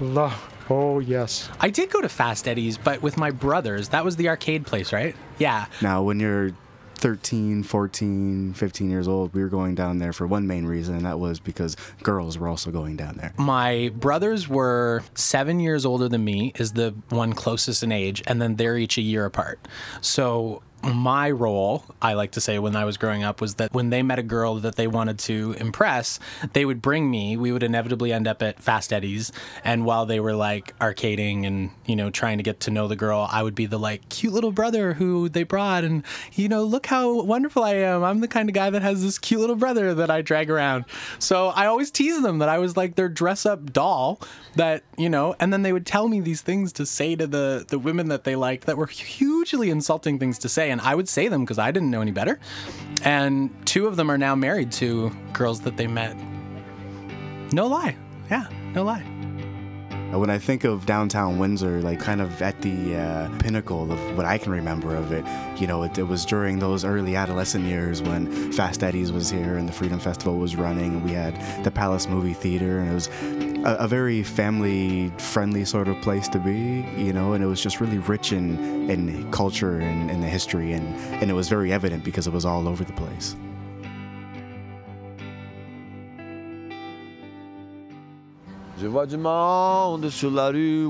Lo- 0.00 0.32
oh, 0.70 0.98
yes. 0.98 1.48
I 1.60 1.70
did 1.70 1.90
go 1.90 2.00
to 2.00 2.08
Fast 2.08 2.48
Eddie's, 2.48 2.78
but 2.78 3.02
with 3.02 3.16
my 3.16 3.30
brothers. 3.30 3.90
That 3.90 4.04
was 4.04 4.16
the 4.16 4.28
arcade 4.28 4.66
place, 4.66 4.92
right? 4.92 5.16
Yeah. 5.38 5.66
Now, 5.80 6.02
when 6.02 6.20
you're 6.20 6.52
13, 6.96 7.62
14, 7.62 8.54
15 8.54 8.90
years 8.90 9.06
old, 9.06 9.34
we 9.34 9.42
were 9.42 9.48
going 9.48 9.74
down 9.74 9.98
there 9.98 10.12
for 10.12 10.26
one 10.26 10.46
main 10.46 10.64
reason, 10.64 10.96
and 10.96 11.06
that 11.06 11.18
was 11.18 11.38
because 11.40 11.76
girls 12.02 12.38
were 12.38 12.48
also 12.48 12.70
going 12.70 12.96
down 12.96 13.16
there. 13.16 13.32
My 13.36 13.90
brothers 13.94 14.48
were 14.48 15.02
seven 15.14 15.60
years 15.60 15.84
older 15.84 16.08
than 16.08 16.24
me, 16.24 16.52
is 16.56 16.72
the 16.72 16.94
one 17.10 17.32
closest 17.32 17.82
in 17.82 17.92
age, 17.92 18.22
and 18.26 18.40
then 18.40 18.56
they're 18.56 18.78
each 18.78 18.98
a 18.98 19.02
year 19.02 19.24
apart. 19.24 19.60
So 20.00 20.62
my 20.82 21.30
role, 21.30 21.84
I 22.00 22.14
like 22.14 22.32
to 22.32 22.40
say 22.40 22.58
when 22.58 22.76
I 22.76 22.84
was 22.84 22.96
growing 22.96 23.24
up, 23.24 23.40
was 23.40 23.56
that 23.56 23.72
when 23.72 23.90
they 23.90 24.02
met 24.02 24.18
a 24.18 24.22
girl 24.22 24.56
that 24.56 24.76
they 24.76 24.86
wanted 24.86 25.18
to 25.20 25.56
impress, 25.58 26.20
they 26.52 26.64
would 26.64 26.80
bring 26.80 27.10
me. 27.10 27.36
We 27.36 27.52
would 27.52 27.62
inevitably 27.62 28.12
end 28.12 28.28
up 28.28 28.42
at 28.42 28.62
Fast 28.62 28.92
Eddie's, 28.92 29.32
and 29.64 29.84
while 29.84 30.06
they 30.06 30.20
were 30.20 30.34
like 30.34 30.78
arcading 30.78 31.46
and 31.46 31.70
you 31.86 31.96
know 31.96 32.10
trying 32.10 32.38
to 32.38 32.44
get 32.44 32.60
to 32.60 32.70
know 32.70 32.88
the 32.88 32.96
girl, 32.96 33.28
I 33.30 33.42
would 33.42 33.54
be 33.54 33.66
the 33.66 33.78
like 33.78 34.08
cute 34.08 34.32
little 34.32 34.52
brother 34.52 34.92
who 34.94 35.28
they 35.28 35.42
brought, 35.42 35.84
and 35.84 36.04
you 36.34 36.48
know 36.48 36.62
look 36.62 36.86
how 36.86 37.22
wonderful 37.22 37.64
I 37.64 37.74
am. 37.74 38.04
I'm 38.04 38.20
the 38.20 38.28
kind 38.28 38.48
of 38.48 38.54
guy 38.54 38.70
that 38.70 38.82
has 38.82 39.02
this 39.02 39.18
cute 39.18 39.40
little 39.40 39.56
brother 39.56 39.94
that 39.94 40.10
I 40.10 40.22
drag 40.22 40.50
around. 40.50 40.84
So 41.18 41.48
I 41.48 41.66
always 41.66 41.90
tease 41.90 42.22
them 42.22 42.38
that 42.38 42.48
I 42.48 42.58
was 42.58 42.76
like 42.76 42.94
their 42.94 43.08
dress 43.08 43.44
up 43.44 43.72
doll 43.72 44.20
that 44.54 44.82
you 44.96 45.08
know, 45.08 45.34
and 45.40 45.52
then 45.52 45.62
they 45.62 45.72
would 45.72 45.86
tell 45.86 46.08
me 46.08 46.20
these 46.20 46.42
things 46.42 46.72
to 46.74 46.86
say 46.86 47.16
to 47.16 47.26
the 47.26 47.64
the 47.66 47.78
women 47.78 48.08
that 48.08 48.24
they 48.24 48.36
liked 48.36 48.66
that 48.66 48.76
were 48.76 48.86
hugely 48.86 49.70
insulting 49.70 50.18
things 50.18 50.38
to 50.38 50.48
say 50.48 50.65
and 50.70 50.80
I 50.80 50.94
would 50.94 51.08
say 51.08 51.28
them 51.28 51.42
because 51.42 51.58
I 51.58 51.70
didn't 51.70 51.90
know 51.90 52.00
any 52.00 52.12
better. 52.12 52.38
And 53.02 53.50
two 53.66 53.86
of 53.86 53.96
them 53.96 54.10
are 54.10 54.18
now 54.18 54.34
married 54.34 54.72
to 54.72 55.10
girls 55.32 55.60
that 55.60 55.76
they 55.76 55.86
met. 55.86 56.16
No 57.52 57.66
lie. 57.66 57.96
Yeah, 58.30 58.48
no 58.74 58.84
lie. 58.84 59.04
When 60.12 60.30
I 60.30 60.38
think 60.38 60.64
of 60.64 60.86
downtown 60.86 61.38
Windsor, 61.38 61.82
like 61.82 62.00
kind 62.00 62.20
of 62.20 62.40
at 62.40 62.62
the 62.62 62.96
uh, 62.96 63.38
pinnacle 63.38 63.92
of 63.92 64.16
what 64.16 64.24
I 64.24 64.38
can 64.38 64.52
remember 64.52 64.94
of 64.94 65.12
it, 65.12 65.24
you 65.60 65.66
know, 65.66 65.82
it, 65.82 65.98
it, 65.98 66.04
was 66.04 66.24
during 66.24 66.58
those 66.58 66.84
early 66.84 67.16
adolescent 67.16 67.64
years 67.64 68.02
when 68.02 68.52
Fast 68.52 68.82
Eddie's 68.82 69.12
was 69.12 69.30
here 69.30 69.56
and 69.56 69.68
the 69.68 69.72
Freedom 69.72 69.98
Festival 69.98 70.38
was 70.38 70.56
running, 70.56 70.94
and 70.94 71.04
we 71.04 71.10
had 71.10 71.64
the 71.64 71.70
Palace 71.70 72.08
Movie 72.08 72.32
Theater, 72.32 72.78
and 72.78 72.90
it 72.90 72.94
was 72.94 73.08
a, 73.66 73.74
a 73.80 73.88
very 73.88 74.22
family-friendly 74.22 75.64
sort 75.64 75.88
of 75.88 76.00
place 76.00 76.28
to 76.28 76.38
be, 76.38 76.86
you 76.96 77.12
know, 77.12 77.32
and 77.32 77.42
it 77.42 77.48
was 77.48 77.60
just 77.60 77.80
really 77.80 77.98
rich 77.98 78.32
in, 78.32 78.88
in 78.88 79.30
culture 79.32 79.80
and 79.80 80.08
in 80.10 80.20
the 80.20 80.28
history, 80.28 80.72
and, 80.72 80.86
and 81.20 81.30
it 81.30 81.34
was 81.34 81.48
very 81.48 81.72
evident 81.72 82.04
because 82.04 82.28
it 82.28 82.32
was 82.32 82.44
all 82.44 82.68
over 82.68 82.84
the 82.84 82.92
place. 82.92 83.34
Je 88.78 88.86
vois 88.86 89.06
du 89.06 89.16
monde 89.16 90.10
sur 90.12 90.30
la 90.30 90.50
rue. 90.50 90.88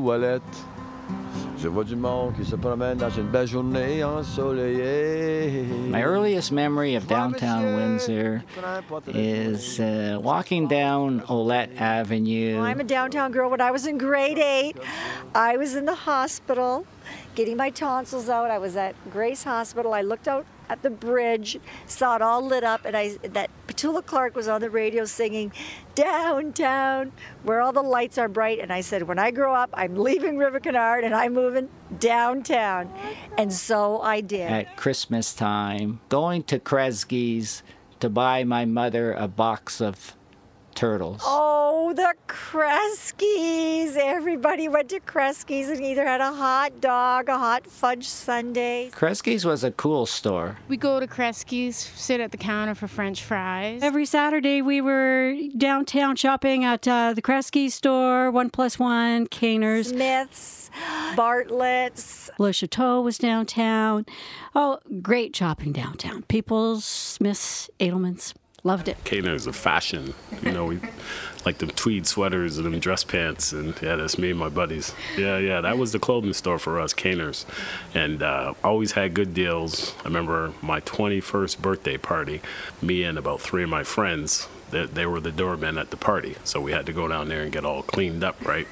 Je 1.59 1.69
vois 1.69 1.85
du 1.85 1.97
monde 1.97 2.35
qui 2.37 2.45
se 2.45 2.55
promène 2.55 2.99
dans 2.99 3.11
une 3.11 3.29
belle 3.29 3.47
journée 3.47 4.05
ensoleillée. 4.05 5.65
My 5.89 6.03
earliest 6.03 6.53
memory 6.53 6.95
of 6.97 7.07
downtown 7.07 7.77
Windsor 7.77 8.43
is 9.09 9.81
uh, 9.81 10.19
walking 10.21 10.69
down 10.69 11.23
Ouellette 11.23 11.81
Avenue. 11.81 12.61
I'm 12.61 12.81
a 12.81 12.85
downtown 12.85 13.33
girl. 13.33 13.51
When 13.51 13.61
I 13.61 13.71
was 13.71 13.87
in 13.87 13.97
grade 13.97 14.39
eight, 14.39 14.77
I 15.35 15.57
was 15.57 15.75
in 15.75 15.87
the 15.87 15.95
hospital 15.95 16.85
getting 17.35 17.57
my 17.57 17.71
tonsils 17.71 18.29
out. 18.29 18.51
I 18.51 18.59
was 18.59 18.77
at 18.77 18.95
Grace 19.11 19.45
Hospital. 19.45 19.95
I 19.95 20.03
looked 20.03 20.29
out 20.29 20.45
at 20.69 20.83
the 20.83 20.91
bridge, 20.91 21.59
saw 21.87 22.17
it 22.17 22.23
all 22.23 22.43
lit 22.43 22.65
up, 22.65 22.85
and 22.85 22.97
I 22.97 23.17
that 23.23 23.51
Petula 23.67 24.05
Clark 24.05 24.35
was 24.35 24.49
on 24.49 24.61
the 24.61 24.71
radio 24.71 25.05
singing 25.05 25.53
downtown 25.95 27.13
where 27.43 27.61
all 27.61 27.73
the 27.73 27.83
lights 27.83 28.19
are 28.19 28.29
bright. 28.29 28.59
And 28.61 28.73
I 28.73 28.81
said, 28.81 29.03
when 29.05 29.19
I 29.19 29.31
grow 29.31 29.55
up, 29.55 29.71
I'm 29.75 29.97
leaving 29.97 30.39
River 30.39 30.61
Canard 30.61 31.05
and 31.05 31.15
I'm 31.15 31.35
moving 31.35 31.69
downtown. 31.99 32.93
And 33.37 33.53
so 33.53 34.01
I 34.01 34.21
did. 34.21 34.51
At 34.51 34.77
Christmas 34.77 35.35
time, 35.35 36.01
going 36.09 36.43
to 36.45 36.59
Kresge's 36.59 37.63
to 38.01 38.09
buy 38.09 38.45
my 38.45 38.65
mother 38.65 39.13
a 39.13 39.29
box 39.29 39.81
of 39.81 40.16
turtles. 40.77 41.23
Oh, 41.25 41.93
the 41.97 42.15
Kresge's. 42.29 43.97
Everybody 43.97 44.69
went 44.69 44.91
to 44.91 45.01
Kresge's 45.01 45.69
and 45.71 45.81
either 45.83 46.05
had 46.05 46.21
a 46.21 46.33
hot 46.33 46.81
dog, 46.81 47.29
a 47.29 47.39
hot 47.39 47.67
fudge 47.67 48.07
sundae. 48.07 48.91
Kresge's 48.91 49.45
was 49.45 49.65
a 49.65 49.73
cool 49.73 50.07
store. 50.07 50.59
We 50.69 50.77
go 50.77 51.01
to 51.01 51.07
Kresge's, 51.07 51.77
sit 51.77 52.21
at 52.21 52.31
the 52.31 52.37
counter 52.37 52.75
for 52.75 52.87
French 52.87 53.23
fries. 53.23 53.83
Every 53.83 54.07
Saturday 54.07 54.63
we 54.63 54.81
were 54.81 55.35
downtown 55.57 56.15
shopping 56.17 56.65
at 56.65 56.87
uh, 56.87 57.15
the 57.15 57.23
Kresge's 57.23 57.75
store, 57.75 58.31
One 58.31 58.51
Plus 58.51 58.79
One, 58.79 59.27
Caner's. 59.27 59.89
Smith's, 59.89 60.71
Bartlett's. 61.17 62.31
Le 62.39 62.53
Chateau 62.53 63.01
was 63.01 63.19
downtown. 63.19 64.07
Oh, 64.55 64.79
great 65.03 65.35
shopping 65.35 65.73
downtown. 65.73 66.23
People's, 66.23 66.85
Smith's, 66.85 67.71
Edelman's. 67.81 68.35
Loved 68.67 68.89
it. 68.89 68.97
Caner's 69.05 69.47
a 69.47 69.53
fashion. 69.53 70.13
You 70.43 70.51
know, 70.51 70.65
we 70.65 70.81
like 71.45 71.59
them 71.59 71.71
tweed 71.71 72.05
sweaters 72.05 72.57
and 72.57 72.67
them 72.67 72.81
dress 72.81 73.05
pants, 73.05 73.53
and 73.53 73.81
yeah, 73.81 73.95
that's 73.95 74.19
me 74.19 74.31
and 74.31 74.41
my 74.41 74.49
buddies. 74.49 74.93
Yeah, 75.17 75.39
yeah, 75.39 75.61
that 75.61 75.79
was 75.79 75.93
the 75.93 76.01
clothing 76.01 76.33
store 76.33 76.59
for 76.59 76.81
us, 76.81 76.93
Caner's, 76.93 77.47
and 77.95 78.25
uh, 78.25 78.55
always 78.65 78.91
had 78.91 79.15
good 79.15 79.35
deals. 79.35 79.95
I 80.01 80.09
remember 80.09 80.53
my 80.63 80.81
21st 80.81 81.61
birthday 81.61 81.97
party. 81.97 82.43
Me 82.83 83.05
and 83.05 83.17
about 83.17 83.41
three 83.41 83.63
of 83.63 83.69
my 83.69 83.85
friends 83.85 84.49
they, 84.71 84.87
they 84.87 85.07
were 85.07 85.21
the 85.21 85.31
doormen 85.31 85.79
at 85.79 85.91
the 85.91 85.97
party, 85.97 86.37
so 86.45 86.61
we 86.61 86.73
had 86.73 86.87
to 86.87 86.93
go 86.93 87.07
down 87.09 87.29
there 87.29 87.43
and 87.43 87.53
get 87.53 87.65
all 87.65 87.83
cleaned 87.83 88.25
up, 88.25 88.45
right, 88.45 88.67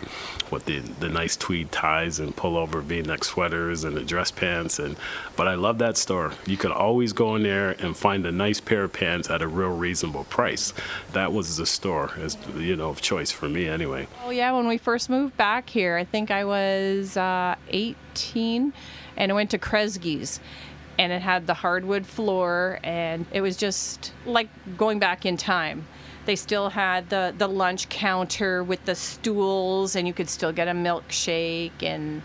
with 0.51 0.65
the 0.67 0.81
the 0.81 1.09
nice 1.09 1.37
tweed 1.37 1.71
ties 1.71 2.19
and 2.19 2.35
pullover 2.37 2.83
V-neck 2.83 3.25
sweaters 3.25 3.85
and 3.85 3.97
the 3.97 4.03
dress 4.03 4.31
pants. 4.31 4.79
And 4.79 4.97
but 5.37 5.49
I 5.49 5.55
love 5.55 5.79
that 5.79 5.97
store. 5.97 6.33
You 6.47 6.57
could 6.57 6.73
always 6.73 7.13
go 7.13 7.37
in 7.37 7.43
there 7.43 7.71
and 7.71 7.97
find 7.97 8.27
a 8.27 8.33
nice 8.33 8.61
pair 8.61 8.85
of 8.85 8.93
pants 8.93 9.31
at 9.31 9.43
a 9.43 9.49
real 9.49 9.77
reasonable 9.77 10.25
price. 10.25 10.73
That 11.13 11.33
was 11.33 11.57
the 11.57 11.67
store, 11.67 12.13
as 12.19 12.37
you 12.57 12.77
know, 12.77 12.91
of 12.91 13.01
choice 13.01 13.31
for 13.31 13.49
me 13.49 13.69
anyway. 13.69 14.09
Oh 14.25 14.31
yeah, 14.31 14.53
when 14.53 14.67
we 14.67 14.79
first 14.79 15.09
moved 15.09 15.37
back 15.37 15.69
here, 15.71 15.97
I 15.97 16.05
think 16.05 16.31
I 16.31 16.45
was 16.45 17.17
uh, 17.17 17.55
18, 17.69 18.73
and 19.17 19.31
I 19.31 19.35
went 19.35 19.51
to 19.51 19.59
Kresge's 19.59 20.41
and 20.99 21.13
it 21.13 21.23
had 21.23 21.47
the 21.47 21.55
hardwood 21.55 22.07
floor, 22.07 22.79
and 22.83 23.27
it 23.33 23.41
was 23.41 23.57
just 23.57 24.13
like 24.27 24.49
going 24.77 24.99
back 24.99 25.25
in 25.25 25.37
time. 25.37 25.87
They 26.27 26.37
still 26.37 26.71
had 26.71 27.11
the, 27.11 27.35
the 27.37 27.49
lunch 27.49 27.89
counter 27.89 28.65
with 28.65 28.85
the 28.85 28.95
stools, 28.95 29.95
and 29.97 30.07
you 30.07 30.15
could 30.15 30.29
still 30.29 30.53
get 30.53 30.69
a 30.69 30.73
milkshake. 30.73 31.83
And, 31.83 32.23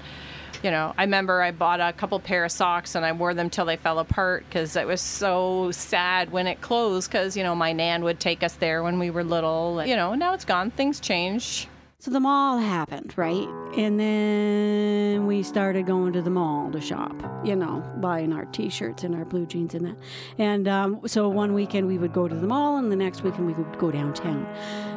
you 0.63 0.71
know, 0.71 0.93
I 0.97 1.03
remember 1.03 1.41
I 1.41 1.51
bought 1.51 1.79
a 1.79 1.93
couple 1.93 2.19
pair 2.19 2.45
of 2.45 2.51
socks 2.51 2.95
and 2.95 3.05
I 3.05 3.11
wore 3.13 3.33
them 3.33 3.49
till 3.49 3.65
they 3.65 3.77
fell 3.77 3.99
apart 3.99 4.45
because 4.47 4.75
it 4.75 4.85
was 4.85 5.01
so 5.01 5.71
sad 5.71 6.31
when 6.31 6.47
it 6.47 6.59
closed 6.61 7.09
because, 7.09 7.37
you 7.37 7.43
know, 7.43 7.55
my 7.55 7.71
nan 7.71 8.03
would 8.03 8.19
take 8.19 8.43
us 8.43 8.55
there 8.55 8.83
when 8.83 8.99
we 8.99 9.09
were 9.09 9.23
little. 9.23 9.81
You 9.85 9.95
know, 9.95 10.15
now 10.15 10.33
it's 10.33 10.43
gone. 10.43 10.71
Things 10.71 10.99
change. 10.99 11.68
So 12.01 12.11
the 12.11 12.21
mall 12.21 12.59
happened, 12.59 13.13
right? 13.17 13.45
And 13.75 13.99
then 13.99 15.27
we 15.27 15.43
started 15.43 15.85
going 15.85 16.13
to 16.13 16.21
the 16.21 16.29
mall 16.29 16.71
to 16.71 16.79
shop, 16.79 17.13
you 17.43 17.57
know, 17.57 17.83
buying 17.97 18.31
our 18.31 18.45
t 18.45 18.69
shirts 18.69 19.03
and 19.03 19.13
our 19.13 19.25
blue 19.25 19.45
jeans 19.45 19.73
and 19.73 19.85
that. 19.85 19.97
And 20.37 20.65
um, 20.69 21.01
so 21.05 21.27
one 21.27 21.53
weekend 21.53 21.87
we 21.87 21.97
would 21.97 22.13
go 22.13 22.29
to 22.29 22.33
the 22.33 22.47
mall, 22.47 22.77
and 22.77 22.89
the 22.89 22.95
next 22.95 23.21
weekend 23.23 23.47
we 23.47 23.53
would 23.53 23.77
go 23.79 23.91
downtown. 23.91 24.45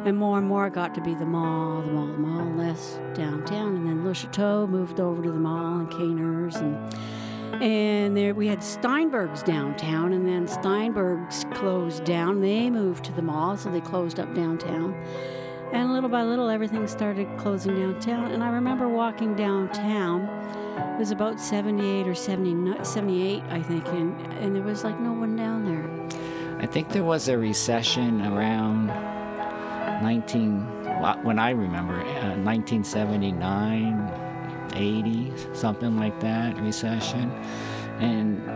And 0.06 0.16
more 0.16 0.38
and 0.38 0.46
more 0.46 0.68
it 0.68 0.74
got 0.74 0.94
to 0.94 1.00
be 1.00 1.16
the 1.16 1.26
mall, 1.26 1.82
the 1.82 1.90
mall, 1.90 2.06
the 2.06 2.18
mall, 2.18 2.54
less 2.54 3.00
downtown. 3.14 3.74
And 3.74 3.88
then 3.88 4.04
Le 4.04 4.14
Chateau 4.14 4.68
moved 4.68 5.00
over 5.00 5.24
to 5.24 5.32
the 5.32 5.40
mall 5.40 5.80
and 5.80 5.90
Caners 5.90 6.54
and. 6.54 6.94
And 7.60 8.16
there 8.16 8.32
we 8.34 8.46
had 8.46 8.62
Steinberg's 8.62 9.42
downtown, 9.42 10.12
and 10.12 10.26
then 10.26 10.46
Steinberg's 10.46 11.44
closed 11.52 12.04
down. 12.04 12.40
They 12.40 12.70
moved 12.70 13.04
to 13.04 13.12
the 13.12 13.22
mall, 13.22 13.56
so 13.56 13.70
they 13.70 13.80
closed 13.80 14.18
up 14.18 14.34
downtown. 14.34 14.94
And 15.72 15.92
little 15.92 16.10
by 16.10 16.22
little, 16.22 16.50
everything 16.50 16.86
started 16.86 17.26
closing 17.38 17.74
downtown. 17.74 18.32
And 18.32 18.44
I 18.44 18.50
remember 18.50 18.88
walking 18.88 19.34
downtown. 19.34 20.28
It 20.94 20.98
was 20.98 21.10
about 21.10 21.40
78 21.40 22.06
or 22.06 22.14
70, 22.14 22.84
78, 22.84 23.42
I 23.48 23.62
think, 23.62 23.86
and, 23.88 24.20
and 24.34 24.54
there 24.54 24.62
was 24.62 24.84
like 24.84 25.00
no 25.00 25.12
one 25.12 25.34
down 25.34 25.64
there. 25.64 25.88
I 26.58 26.66
think 26.66 26.90
there 26.90 27.04
was 27.04 27.28
a 27.28 27.38
recession 27.38 28.20
around 28.22 28.88
19, 30.02 30.60
when 31.22 31.38
I 31.38 31.50
remember, 31.50 31.94
uh, 31.94 32.36
1979, 32.36 34.10
80, 34.74 35.32
something 35.54 35.96
like 35.96 36.20
that, 36.20 36.60
recession. 36.60 37.30
And 37.98 38.46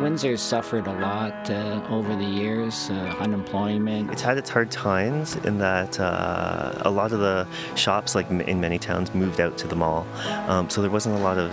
Windsor 0.00 0.36
suffered 0.38 0.86
a 0.86 0.92
lot 0.94 1.50
uh, 1.50 1.86
over 1.90 2.16
the 2.16 2.24
years, 2.24 2.88
uh, 2.90 2.94
unemployment. 3.20 4.10
It's 4.10 4.22
had 4.22 4.38
its 4.38 4.48
hard 4.48 4.70
times 4.70 5.36
in 5.36 5.58
that 5.58 6.00
uh, 6.00 6.72
a 6.80 6.90
lot 6.90 7.12
of 7.12 7.20
the 7.20 7.46
shops, 7.76 8.14
like 8.14 8.30
in 8.30 8.60
many 8.60 8.78
towns, 8.78 9.14
moved 9.14 9.40
out 9.40 9.58
to 9.58 9.66
the 9.66 9.76
mall. 9.76 10.06
Um, 10.48 10.70
so 10.70 10.80
there 10.80 10.90
wasn't 10.90 11.16
a 11.16 11.22
lot 11.22 11.38
of 11.38 11.52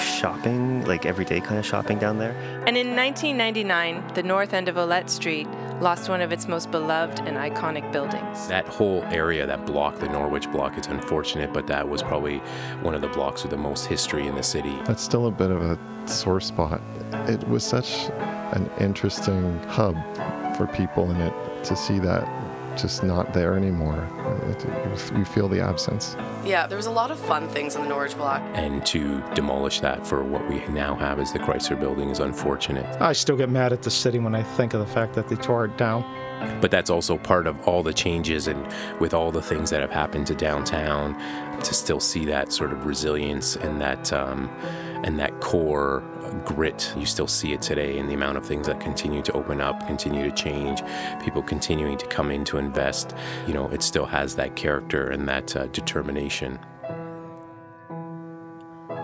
shopping, 0.00 0.84
like 0.86 1.04
everyday 1.04 1.40
kind 1.40 1.58
of 1.58 1.66
shopping 1.66 1.98
down 1.98 2.18
there. 2.18 2.32
And 2.66 2.76
in 2.76 2.96
1999, 2.96 4.14
the 4.14 4.22
north 4.22 4.54
end 4.54 4.68
of 4.68 4.76
Ouellette 4.76 5.10
Street 5.10 5.46
lost 5.80 6.08
one 6.08 6.20
of 6.20 6.30
its 6.32 6.46
most 6.46 6.70
beloved 6.70 7.20
and 7.20 7.36
iconic 7.36 7.90
buildings. 7.92 8.46
That 8.48 8.66
whole 8.68 9.02
area, 9.04 9.46
that 9.46 9.66
block, 9.66 9.98
the 9.98 10.08
Norwich 10.08 10.50
block, 10.52 10.76
it's 10.76 10.88
unfortunate, 10.88 11.52
but 11.52 11.66
that 11.68 11.88
was 11.88 12.02
probably 12.02 12.38
one 12.82 12.94
of 12.94 13.00
the 13.00 13.08
blocks 13.08 13.42
with 13.42 13.50
the 13.50 13.56
most 13.56 13.86
history 13.86 14.26
in 14.26 14.34
the 14.34 14.42
city. 14.42 14.76
That's 14.84 15.02
still 15.02 15.26
a 15.26 15.30
bit 15.30 15.50
of 15.50 15.62
a 15.62 15.78
sore 16.06 16.40
spot. 16.40 16.80
It 17.28 17.46
was 17.48 17.64
such 17.64 18.10
an 18.52 18.70
interesting 18.78 19.58
hub 19.64 19.96
for 20.56 20.66
people 20.66 21.10
in 21.10 21.20
it 21.20 21.64
to 21.64 21.76
see 21.76 21.98
that 22.00 22.28
just 22.76 23.02
not 23.02 23.32
there 23.32 23.56
anymore. 23.56 24.08
It, 24.50 25.16
you 25.16 25.24
feel 25.24 25.48
the 25.48 25.60
absence. 25.60 26.16
Yeah, 26.44 26.66
there 26.66 26.76
was 26.76 26.86
a 26.86 26.90
lot 26.90 27.10
of 27.10 27.18
fun 27.18 27.48
things 27.48 27.76
in 27.76 27.82
the 27.82 27.88
Norwich 27.88 28.16
block. 28.16 28.42
And 28.54 28.84
to 28.86 29.22
demolish 29.34 29.80
that 29.80 30.06
for 30.06 30.22
what 30.22 30.48
we 30.48 30.60
now 30.68 30.94
have 30.96 31.18
as 31.18 31.32
the 31.32 31.38
Chrysler 31.38 31.78
building 31.78 32.10
is 32.10 32.20
unfortunate. 32.20 33.00
I 33.00 33.12
still 33.12 33.36
get 33.36 33.48
mad 33.48 33.72
at 33.72 33.82
the 33.82 33.90
city 33.90 34.18
when 34.18 34.34
I 34.34 34.42
think 34.42 34.74
of 34.74 34.80
the 34.80 34.92
fact 34.92 35.14
that 35.14 35.28
they 35.28 35.36
tore 35.36 35.64
it 35.66 35.76
down. 35.76 36.04
But 36.60 36.70
that's 36.70 36.88
also 36.88 37.18
part 37.18 37.46
of 37.46 37.68
all 37.68 37.82
the 37.82 37.92
changes 37.92 38.48
and 38.48 38.66
with 38.98 39.12
all 39.12 39.30
the 39.30 39.42
things 39.42 39.68
that 39.70 39.82
have 39.82 39.90
happened 39.90 40.26
to 40.28 40.34
downtown, 40.34 41.18
to 41.60 41.74
still 41.74 42.00
see 42.00 42.24
that 42.26 42.50
sort 42.50 42.72
of 42.72 42.86
resilience 42.86 43.56
and 43.56 43.78
that 43.82 44.10
um, 44.12 44.48
and 45.04 45.18
that 45.18 45.38
core 45.40 46.02
grit. 46.44 46.92
You 46.96 47.06
still 47.06 47.26
see 47.26 47.52
it 47.52 47.62
today 47.62 47.98
in 47.98 48.06
the 48.06 48.14
amount 48.14 48.38
of 48.38 48.46
things 48.46 48.66
that 48.66 48.80
continue 48.80 49.22
to 49.22 49.32
open 49.32 49.60
up, 49.60 49.86
continue 49.86 50.28
to 50.28 50.34
change, 50.34 50.82
people 51.22 51.42
continuing 51.42 51.98
to 51.98 52.06
come 52.06 52.30
in 52.30 52.44
to 52.46 52.58
invest. 52.58 53.14
You 53.46 53.54
know, 53.54 53.68
it 53.68 53.82
still 53.82 54.06
has 54.06 54.34
that 54.36 54.56
character 54.56 55.10
and 55.10 55.28
that 55.28 55.56
uh, 55.56 55.66
determination. 55.68 56.58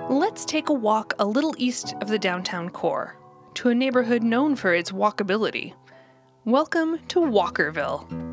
Let's 0.08 0.44
take 0.44 0.68
a 0.68 0.72
walk 0.72 1.14
a 1.18 1.26
little 1.26 1.54
east 1.58 1.94
of 2.00 2.08
the 2.08 2.18
downtown 2.18 2.70
core 2.70 3.16
to 3.54 3.70
a 3.70 3.74
neighborhood 3.74 4.22
known 4.22 4.54
for 4.54 4.72
its 4.74 4.92
walkability. 4.92 5.74
Welcome 6.44 7.00
to 7.08 7.20
Walkerville. 7.20 8.26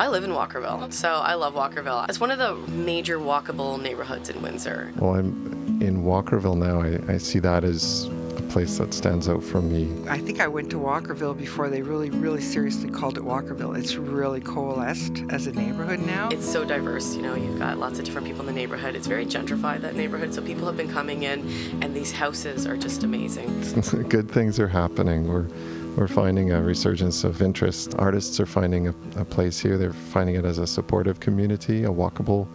I 0.00 0.08
live 0.08 0.24
in 0.24 0.30
Walkerville, 0.30 0.92
so 0.92 1.08
I 1.08 1.34
love 1.34 1.54
Walkerville. 1.54 2.08
It's 2.08 2.18
one 2.18 2.30
of 2.30 2.38
the 2.38 2.54
major 2.72 3.18
walkable 3.18 3.80
neighborhoods 3.80 4.30
in 4.30 4.40
Windsor. 4.40 4.92
Well, 4.96 5.14
I'm 5.14 5.59
in 5.80 6.02
Walkerville 6.02 6.56
now. 6.56 6.80
I, 6.80 7.14
I 7.14 7.18
see 7.18 7.38
that 7.40 7.64
as 7.64 8.08
a 8.36 8.42
place 8.50 8.78
that 8.78 8.92
stands 8.94 9.28
out 9.28 9.42
for 9.42 9.60
me. 9.62 9.90
I 10.08 10.18
think 10.18 10.40
I 10.40 10.48
went 10.48 10.70
to 10.70 10.76
Walkerville 10.76 11.36
before 11.36 11.68
they 11.68 11.82
really, 11.82 12.10
really 12.10 12.40
seriously 12.40 12.90
called 12.90 13.16
it 13.16 13.24
Walkerville. 13.24 13.76
It's 13.78 13.96
really 13.96 14.40
coalesced 14.40 15.24
as 15.30 15.46
a 15.46 15.52
neighborhood 15.52 16.00
now. 16.00 16.28
It's 16.30 16.50
so 16.50 16.64
diverse, 16.64 17.16
you 17.16 17.22
know, 17.22 17.34
you've 17.34 17.58
got 17.58 17.78
lots 17.78 17.98
of 17.98 18.04
different 18.04 18.26
people 18.26 18.42
in 18.42 18.46
the 18.46 18.52
neighborhood. 18.52 18.94
It's 18.94 19.06
very 19.06 19.26
gentrified, 19.26 19.80
that 19.80 19.96
neighborhood, 19.96 20.34
so 20.34 20.42
people 20.42 20.66
have 20.66 20.76
been 20.76 20.92
coming 20.92 21.22
in, 21.24 21.40
and 21.82 21.94
these 21.94 22.12
houses 22.12 22.66
are 22.66 22.76
just 22.76 23.02
amazing. 23.02 23.48
Good 24.08 24.30
things 24.30 24.60
are 24.60 24.68
happening. 24.68 25.28
We're 25.28 25.48
we're 25.96 26.06
finding 26.06 26.52
a 26.52 26.62
resurgence 26.62 27.24
of 27.24 27.42
interest. 27.42 27.96
Artists 27.98 28.38
are 28.38 28.46
finding 28.46 28.86
a, 28.86 28.94
a, 29.16 29.24
place 29.24 29.58
here. 29.58 29.76
They're 29.76 29.92
finding 29.92 30.36
it 30.36 30.44
as 30.44 30.58
a 30.58 30.66
supportive 30.66 31.18
community, 31.18 31.82
a 31.82 31.88
walkable 31.88 32.46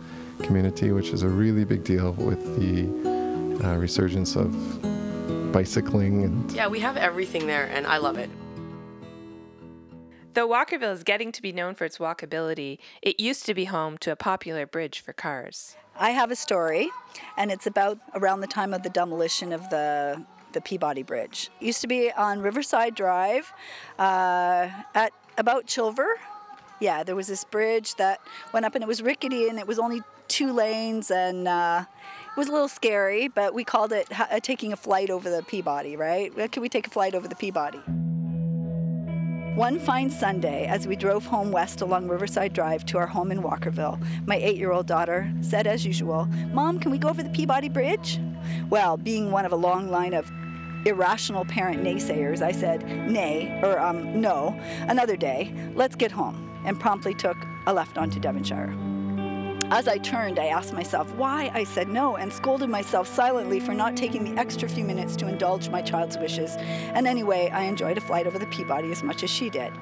community, 0.42 0.92
which 0.92 1.10
is 1.10 1.24
a 1.24 1.28
really 1.28 1.66
big 1.66 1.84
deal 1.84 2.14
with 2.14 2.40
the 2.58 3.15
uh, 3.64 3.76
resurgence 3.76 4.36
of 4.36 4.52
bicycling. 5.52 6.24
And 6.24 6.52
yeah, 6.52 6.68
we 6.68 6.80
have 6.80 6.98
everything 6.98 7.48
there, 7.48 7.66
and 7.66 7.88
I 7.88 7.98
love 7.98 8.18
it. 8.18 8.30
Though 10.34 10.50
Walkerville 10.50 10.94
is 10.94 11.04
getting 11.04 11.32
to 11.32 11.42
be 11.42 11.54
known 11.54 11.76
for 11.76 11.86
its 11.86 11.98
walkability, 11.98 12.80
it 13.02 13.22
used 13.22 13.46
to 13.46 13.54
be 13.54 13.66
home 13.66 13.98
to 14.00 14.12
a 14.12 14.18
popular 14.18 14.66
bridge 14.66 15.00
for 15.00 15.14
cars. 15.14 15.78
I 15.98 16.10
have 16.10 16.30
a 16.30 16.36
story, 16.36 16.90
and 17.38 17.52
it's 17.52 17.66
about 17.66 18.00
around 18.14 18.42
the 18.42 18.48
time 18.48 18.74
of 18.74 18.84
the 18.84 18.90
demolition 18.90 19.54
of 19.54 19.70
the 19.70 20.26
the 20.56 20.62
Peabody 20.62 21.04
Bridge. 21.04 21.52
It 21.62 21.66
used 21.68 21.82
to 21.82 21.88
be 21.88 22.12
on 22.12 22.42
Riverside 22.42 22.96
Drive 22.96 23.54
uh, 24.00 24.70
at 24.96 25.12
about 25.38 25.68
Chilver. 25.68 26.16
Yeah, 26.80 27.04
there 27.04 27.16
was 27.16 27.28
this 27.28 27.44
bridge 27.44 27.96
that 27.96 28.20
went 28.54 28.66
up 28.66 28.74
and 28.74 28.84
it 28.84 28.88
was 28.88 29.04
rickety 29.04 29.48
and 29.48 29.60
it 29.60 29.68
was 29.68 29.80
only 29.80 30.02
two 30.28 30.52
lanes 30.52 31.12
and 31.12 31.48
uh, 31.48 31.84
it 31.84 32.15
was 32.36 32.48
a 32.48 32.52
little 32.52 32.68
scary, 32.68 33.28
but 33.28 33.54
we 33.54 33.64
called 33.64 33.92
it 33.92 34.12
ha- 34.12 34.28
taking 34.42 34.74
a 34.74 34.76
flight 34.76 35.10
over 35.10 35.30
the 35.30 35.44
Peabody, 35.44 35.96
right? 35.96 36.34
Can 36.52 36.62
we 36.62 36.70
take 36.70 36.88
a 36.88 36.90
flight 36.90 37.16
over 37.16 37.28
the 37.28 37.36
Peabody? 37.36 37.80
One 39.56 39.80
fine 39.80 40.10
Sunday, 40.10 40.66
as 40.66 40.86
we 40.86 40.98
drove 40.98 41.26
home 41.26 41.50
west 41.50 41.80
along 41.80 42.10
Riverside 42.10 42.52
Drive 42.52 42.86
to 42.88 42.98
our 42.98 43.08
home 43.08 43.32
in 43.32 43.42
Walkerville, 43.42 44.06
my 44.28 44.36
eight 44.36 44.58
year 44.58 44.74
old 44.74 44.86
daughter 44.86 45.32
said, 45.40 45.66
as 45.66 45.86
usual, 45.86 46.26
Mom, 46.52 46.78
can 46.78 46.92
we 46.92 46.98
go 46.98 47.08
over 47.08 47.24
the 47.24 47.30
Peabody 47.30 47.70
Bridge? 47.70 48.20
Well, 48.70 48.98
being 48.98 49.32
one 49.32 49.46
of 49.46 49.54
a 49.54 49.56
long 49.56 49.90
line 49.90 50.14
of 50.14 50.30
irrational 50.86 51.46
parent 51.46 51.84
naysayers, 51.84 52.42
I 52.42 52.52
said, 52.52 52.86
nay, 53.10 53.60
or 53.64 53.80
um, 53.80 54.20
no, 54.20 54.60
another 54.90 55.16
day, 55.16 55.54
let's 55.74 55.96
get 55.96 56.12
home, 56.12 56.52
and 56.66 56.78
promptly 56.78 57.14
took 57.14 57.38
a 57.66 57.74
left 57.74 57.98
onto 57.98 58.20
Devonshire. 58.20 58.76
As 59.72 59.88
I 59.88 59.98
turned, 59.98 60.38
I 60.38 60.48
asked 60.48 60.74
myself 60.74 61.12
why 61.16 61.50
I 61.54 61.64
said 61.64 61.90
no 61.90 62.18
and 62.18 62.32
scolded 62.32 62.70
myself 62.70 63.08
silently 63.08 63.60
for 63.60 63.74
not 63.74 63.98
taking 63.98 64.24
the 64.24 64.40
extra 64.40 64.70
few 64.70 64.84
minutes 64.84 65.16
to 65.18 65.28
indulge 65.28 65.70
my 65.70 65.82
child's 65.82 66.18
wishes. 66.18 66.56
And 66.58 67.08
anyway, 67.08 67.50
I 67.50 67.64
enjoyed 67.64 67.98
a 67.98 68.02
flight 68.02 68.28
over 68.28 68.38
the 68.38 68.46
Peabody 68.48 68.92
as 68.92 69.02
much 69.02 69.24
as 69.24 69.30
she 69.30 69.50
did. 69.50 69.74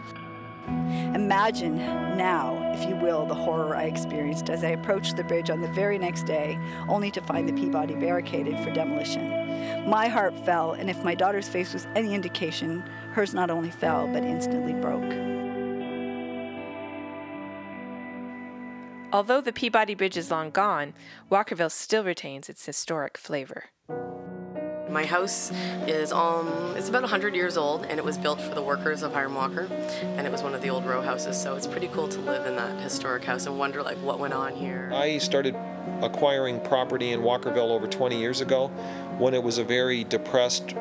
Imagine 0.68 1.78
now, 1.78 2.72
if 2.74 2.88
you 2.88 2.96
will, 2.96 3.26
the 3.26 3.36
horror 3.36 3.76
I 3.76 3.84
experienced 3.84 4.50
as 4.50 4.64
I 4.64 4.70
approached 4.70 5.18
the 5.18 5.24
bridge 5.26 5.50
on 5.50 5.60
the 5.60 5.68
very 5.68 5.98
next 5.98 6.24
day, 6.24 6.58
only 6.88 7.12
to 7.12 7.22
find 7.22 7.48
the 7.48 7.54
Peabody 7.54 7.96
barricaded 7.96 8.58
for 8.64 8.72
demolition. 8.72 9.90
My 9.90 10.08
heart 10.08 10.34
fell, 10.46 10.72
and 10.72 10.90
if 10.90 11.04
my 11.04 11.14
daughter's 11.14 11.50
face 11.50 11.74
was 11.74 11.88
any 11.94 12.14
indication, 12.14 12.84
hers 13.12 13.34
not 13.34 13.50
only 13.50 13.70
fell, 13.70 14.08
but 14.08 14.24
instantly 14.24 14.74
broke. 14.74 15.33
Although 19.14 19.42
the 19.42 19.54
Peabody 19.54 19.94
Bridge 19.94 20.18
is 20.18 20.32
long 20.32 20.50
gone, 20.50 20.96
Walkerville 21.32 21.72
still 21.72 22.04
retains 22.04 22.50
its 22.50 22.66
historic 22.66 23.16
flavor. 23.16 23.66
My 24.90 25.06
house 25.06 25.52
is 25.88 26.12
um 26.12 26.74
it's 26.76 26.90
about 26.90 27.04
100 27.04 27.36
years 27.36 27.56
old 27.56 27.86
and 27.86 28.00
it 28.00 28.04
was 28.04 28.18
built 28.18 28.42
for 28.42 28.56
the 28.56 28.62
workers 28.64 29.04
of 29.04 29.14
Hiram 29.14 29.36
Walker 29.36 29.68
and 30.02 30.26
it 30.26 30.32
was 30.32 30.42
one 30.42 30.56
of 30.56 30.64
the 30.64 30.70
old 30.70 30.84
row 30.86 31.02
houses 31.02 31.40
so 31.40 31.56
it's 31.56 31.68
pretty 31.68 31.90
cool 31.90 32.08
to 32.08 32.20
live 32.22 32.48
in 32.48 32.56
that 32.56 32.80
historic 32.82 33.24
house 33.24 33.46
and 33.46 33.58
wonder 33.58 33.84
like 33.84 33.98
what 33.98 34.20
went 34.20 34.34
on 34.34 34.56
here. 34.56 34.92
I 34.92 35.20
started 35.20 35.56
acquiring 36.02 36.60
property 36.62 37.12
in 37.12 37.22
Walkerville 37.22 37.70
over 37.70 37.86
20 37.86 38.20
years 38.20 38.42
ago 38.42 38.70
when 39.20 39.36
it 39.36 39.44
was 39.44 39.60
a 39.60 39.64
very 39.64 40.04
depressed 40.04 40.74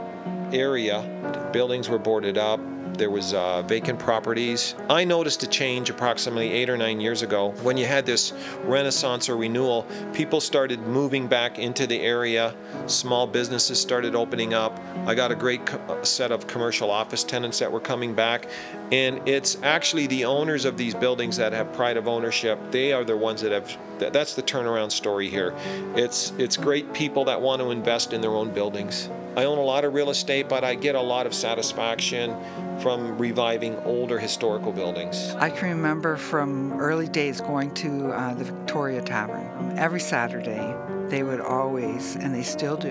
area. 0.52 1.50
Buildings 1.52 1.90
were 1.90 1.98
boarded 1.98 2.38
up, 2.38 2.60
there 3.02 3.10
was 3.10 3.34
uh, 3.34 3.62
vacant 3.62 3.98
properties. 3.98 4.76
I 4.88 5.02
noticed 5.02 5.42
a 5.42 5.48
change 5.48 5.90
approximately 5.90 6.52
eight 6.52 6.70
or 6.70 6.76
nine 6.76 7.00
years 7.00 7.22
ago 7.22 7.50
when 7.62 7.76
you 7.76 7.84
had 7.84 8.06
this 8.06 8.32
renaissance 8.62 9.28
or 9.28 9.36
renewal. 9.36 9.88
People 10.12 10.40
started 10.40 10.78
moving 10.86 11.26
back 11.26 11.58
into 11.58 11.88
the 11.88 12.00
area. 12.00 12.54
Small 12.86 13.26
businesses 13.26 13.80
started 13.80 14.14
opening 14.14 14.54
up. 14.54 14.78
I 15.04 15.16
got 15.16 15.32
a 15.32 15.34
great 15.34 15.66
co- 15.66 15.78
uh, 15.78 16.04
set 16.04 16.30
of 16.30 16.46
commercial 16.46 16.92
office 16.92 17.24
tenants 17.24 17.58
that 17.58 17.72
were 17.72 17.80
coming 17.80 18.14
back, 18.14 18.46
and 18.92 19.20
it's 19.28 19.58
actually 19.64 20.06
the 20.06 20.24
owners 20.24 20.64
of 20.64 20.76
these 20.76 20.94
buildings 20.94 21.36
that 21.38 21.52
have 21.52 21.72
pride 21.72 21.96
of 21.96 22.06
ownership. 22.06 22.56
They 22.70 22.92
are 22.92 23.02
the 23.02 23.16
ones 23.16 23.40
that 23.40 23.50
have. 23.50 23.76
That- 24.02 24.12
That's 24.12 24.34
the 24.34 24.42
turnaround 24.42 24.90
story 24.92 25.28
here. 25.28 25.54
It's 25.94 26.32
it's 26.38 26.56
great 26.56 26.92
people 26.92 27.24
that 27.26 27.40
want 27.40 27.60
to 27.62 27.70
invest 27.70 28.12
in 28.12 28.20
their 28.20 28.32
own 28.32 28.50
buildings. 28.50 29.08
I 29.36 29.44
own 29.44 29.56
a 29.58 29.62
lot 29.62 29.84
of 29.84 29.94
real 29.94 30.10
estate, 30.10 30.48
but 30.48 30.62
I 30.64 30.74
get 30.74 30.94
a 30.94 31.00
lot 31.00 31.24
of 31.26 31.32
satisfaction 31.32 32.36
from 32.80 33.16
reviving 33.16 33.76
older 33.84 34.18
historical 34.18 34.72
buildings. 34.72 35.34
I 35.38 35.48
can 35.50 35.70
remember 35.70 36.16
from 36.16 36.74
early 36.74 37.08
days 37.08 37.40
going 37.40 37.72
to 37.74 38.08
uh, 38.12 38.34
the 38.34 38.44
Victoria 38.44 39.00
Tavern. 39.00 39.78
Every 39.78 40.00
Saturday, 40.00 40.74
they 41.08 41.22
would 41.22 41.40
always, 41.40 42.16
and 42.16 42.34
they 42.34 42.42
still 42.42 42.76
do, 42.76 42.90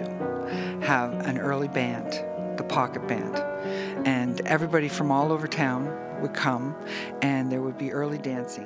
have 0.81 1.13
an 1.27 1.37
early 1.37 1.67
band, 1.67 2.11
the 2.57 2.63
pocket 2.63 3.07
band. 3.07 3.35
And 4.07 4.41
everybody 4.47 4.87
from 4.87 5.11
all 5.11 5.31
over 5.31 5.47
town 5.47 5.95
would 6.21 6.33
come, 6.33 6.75
and 7.21 7.51
there 7.51 7.61
would 7.61 7.77
be 7.77 7.91
early 7.91 8.17
dancing. 8.17 8.65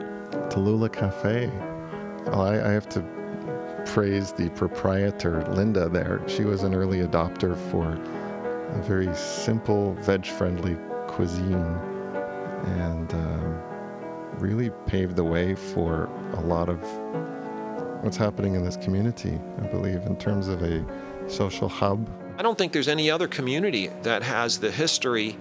Taloola 0.50 0.92
Cafe. 0.92 1.52
Well, 2.28 2.42
I, 2.42 2.56
I 2.56 2.72
have 2.72 2.90
to 2.90 3.02
praise 3.86 4.32
the 4.32 4.50
proprietor, 4.50 5.46
Linda, 5.54 5.90
there. 5.90 6.22
She 6.28 6.44
was 6.44 6.64
an 6.64 6.74
early 6.74 7.00
adopter 7.00 7.56
for 7.70 7.94
a 8.72 8.82
very 8.84 9.14
simple, 9.16 9.94
veg 9.96 10.26
friendly 10.26 10.76
cuisine 11.08 11.80
and 12.66 13.14
um, 13.14 13.62
really 14.40 14.72
paved 14.88 15.16
the 15.16 15.24
way 15.24 15.54
for 15.56 16.10
a 16.34 16.42
lot 16.42 16.68
of 16.68 16.82
what's 18.04 18.18
happening 18.18 18.56
in 18.56 18.64
this 18.66 18.78
community, 18.78 19.40
I 19.62 19.68
believe, 19.68 20.02
in 20.04 20.18
terms 20.18 20.48
of 20.48 20.62
a 20.64 20.84
social 21.30 21.70
hub. 21.70 22.10
I 22.38 22.42
don't 22.42 22.58
think 22.58 22.74
there's 22.74 22.88
any 22.88 23.10
other 23.10 23.28
community 23.28 23.88
that 24.04 24.24
has 24.24 24.60
the 24.60 24.72
history 24.72 25.38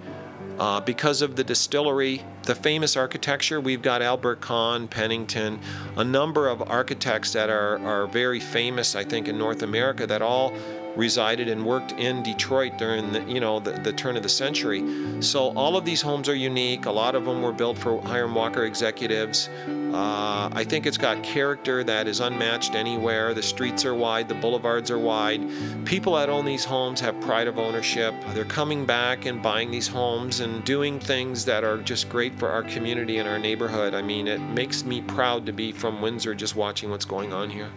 uh, 0.59 0.81
because 0.81 1.23
of 1.23 1.37
the 1.37 1.45
distillery, 1.45 2.23
the 2.45 2.55
famous 2.55 2.97
architecture. 2.97 3.61
We've 3.61 3.83
got 3.83 4.03
Albert 4.03 4.41
Kahn, 4.41 4.89
Pennington, 4.89 5.61
a 5.97 6.05
number 6.05 6.49
of 6.49 6.63
architects 6.63 7.33
that 7.33 7.51
are, 7.51 7.79
are 7.79 8.07
very 8.07 8.41
famous, 8.41 8.95
I 8.95 9.05
think, 9.05 9.29
in 9.29 9.39
North 9.39 9.63
America 9.63 10.07
that 10.07 10.23
all 10.23 10.53
resided 10.97 11.49
and 11.49 11.65
worked 11.65 11.93
in 11.93 12.23
Detroit 12.23 12.79
during 12.79 13.13
the, 13.13 13.23
you 13.23 13.41
know, 13.41 13.61
the, 13.61 13.73
the 13.73 13.93
turn 13.93 14.17
of 14.17 14.23
the 14.23 14.29
century. 14.29 15.23
So 15.23 15.53
all 15.57 15.77
of 15.77 15.85
these 15.85 16.03
homes 16.03 16.29
are 16.29 16.35
unique. 16.35 16.87
A 16.87 16.91
lot 16.91 17.15
of 17.15 17.25
them 17.25 17.43
were 17.43 17.53
built 17.53 17.79
for 17.79 18.01
Hiram 18.03 18.35
Walker 18.35 18.65
executives. 18.65 19.49
Uh, 19.95 20.51
I 20.53 20.65
think 20.65 20.87
it's 20.87 20.99
got 20.99 21.23
character 21.23 21.85
that 21.85 22.09
is 22.09 22.19
unmatched 22.19 22.75
anywhere. 22.75 23.33
The 23.33 23.43
streets 23.43 23.85
are 23.85 23.95
wide, 23.95 24.29
the 24.29 24.35
boulevards 24.35 24.91
are 24.91 24.99
wide. 24.99 25.49
People 25.85 26.15
that 26.15 26.29
own 26.29 26.45
these 26.45 26.65
homes 26.65 27.01
have 27.01 27.21
pride 27.21 27.47
of 27.47 27.59
ownership. 27.59 28.13
They're 28.31 28.45
coming 28.45 28.85
back 28.85 29.27
and 29.27 29.41
buying 29.41 29.71
these 29.71 29.87
homes 29.87 30.41
and 30.41 30.65
doing 30.65 30.99
things 30.99 31.45
that 31.45 31.63
are 31.63 31.79
just 31.79 32.09
great 32.09 32.37
for 32.39 32.49
our 32.49 32.65
community 32.65 33.19
and 33.19 33.29
our 33.29 33.39
neighborhood. 33.39 33.95
I 33.95 34.03
mean, 34.03 34.27
it 34.27 34.41
makes 34.41 34.85
me 34.85 35.01
proud 35.01 35.47
to 35.47 35.53
be 35.53 35.71
from 35.71 36.03
Windsor 36.03 36.35
just 36.35 36.57
watching 36.57 36.91
what's 36.91 37.05
going 37.05 37.33
on 37.33 37.49
here. 37.49 37.71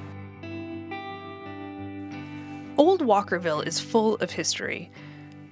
Old 2.77 3.01
Walkerville 3.01 3.65
is 3.65 3.79
full 3.79 4.17
of 4.17 4.31
history, 4.31 4.91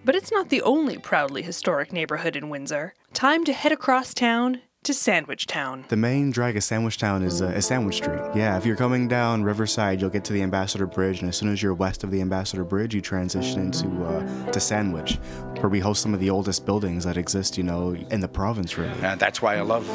but 0.04 0.16
it's 0.16 0.32
not 0.32 0.50
the 0.50 0.62
only 0.62 1.00
proudly 1.00 1.42
historic 1.42 1.92
neighborhood 1.92 2.36
in 2.36 2.50
Windsor. 2.50 2.94
Time 3.14 3.44
to 3.46 3.54
head 3.54 3.72
across 3.72 4.14
town 4.14 4.62
to 4.84 4.94
Sandwich 4.94 5.48
Town. 5.48 5.86
The 5.88 5.98
main 5.98 6.30
drag 6.30 6.56
of 6.56 6.64
Sandwich 6.64 7.00
Town 7.00 7.24
is, 7.24 7.42
uh, 7.42 7.48
is 7.48 7.66
Sandwich 7.66 7.96
Street. 7.96 8.22
Yeah, 8.36 8.56
if 8.58 8.66
you're 8.68 8.76
coming 8.76 9.08
down 9.08 9.44
Riverside, 9.44 10.00
you'll 10.00 10.12
get 10.12 10.24
to 10.26 10.34
the 10.34 10.44
Ambassador 10.44 10.86
Bridge, 10.86 11.22
and 11.22 11.30
as 11.30 11.36
soon 11.36 11.52
as 11.52 11.64
you're 11.64 11.74
west 11.74 12.04
of 12.04 12.12
the 12.12 12.22
Ambassador 12.22 12.64
Bridge, 12.64 12.94
you 12.94 13.02
transition 13.02 13.60
into 13.60 13.88
uh, 14.06 14.52
to 14.52 14.60
Sandwich, 14.60 15.16
where 15.62 15.70
we 15.70 15.80
host 15.80 16.04
some 16.04 16.14
of 16.14 16.20
the 16.20 16.30
oldest 16.30 16.68
buildings 16.68 17.06
that 17.06 17.18
exist, 17.18 17.58
you 17.58 17.64
know, 17.64 17.96
in 18.12 18.20
the 18.20 18.28
province, 18.28 18.78
really. 18.78 19.02
Uh, 19.02 19.16
that's 19.16 19.42
why 19.42 19.56
I 19.56 19.62
love 19.62 19.88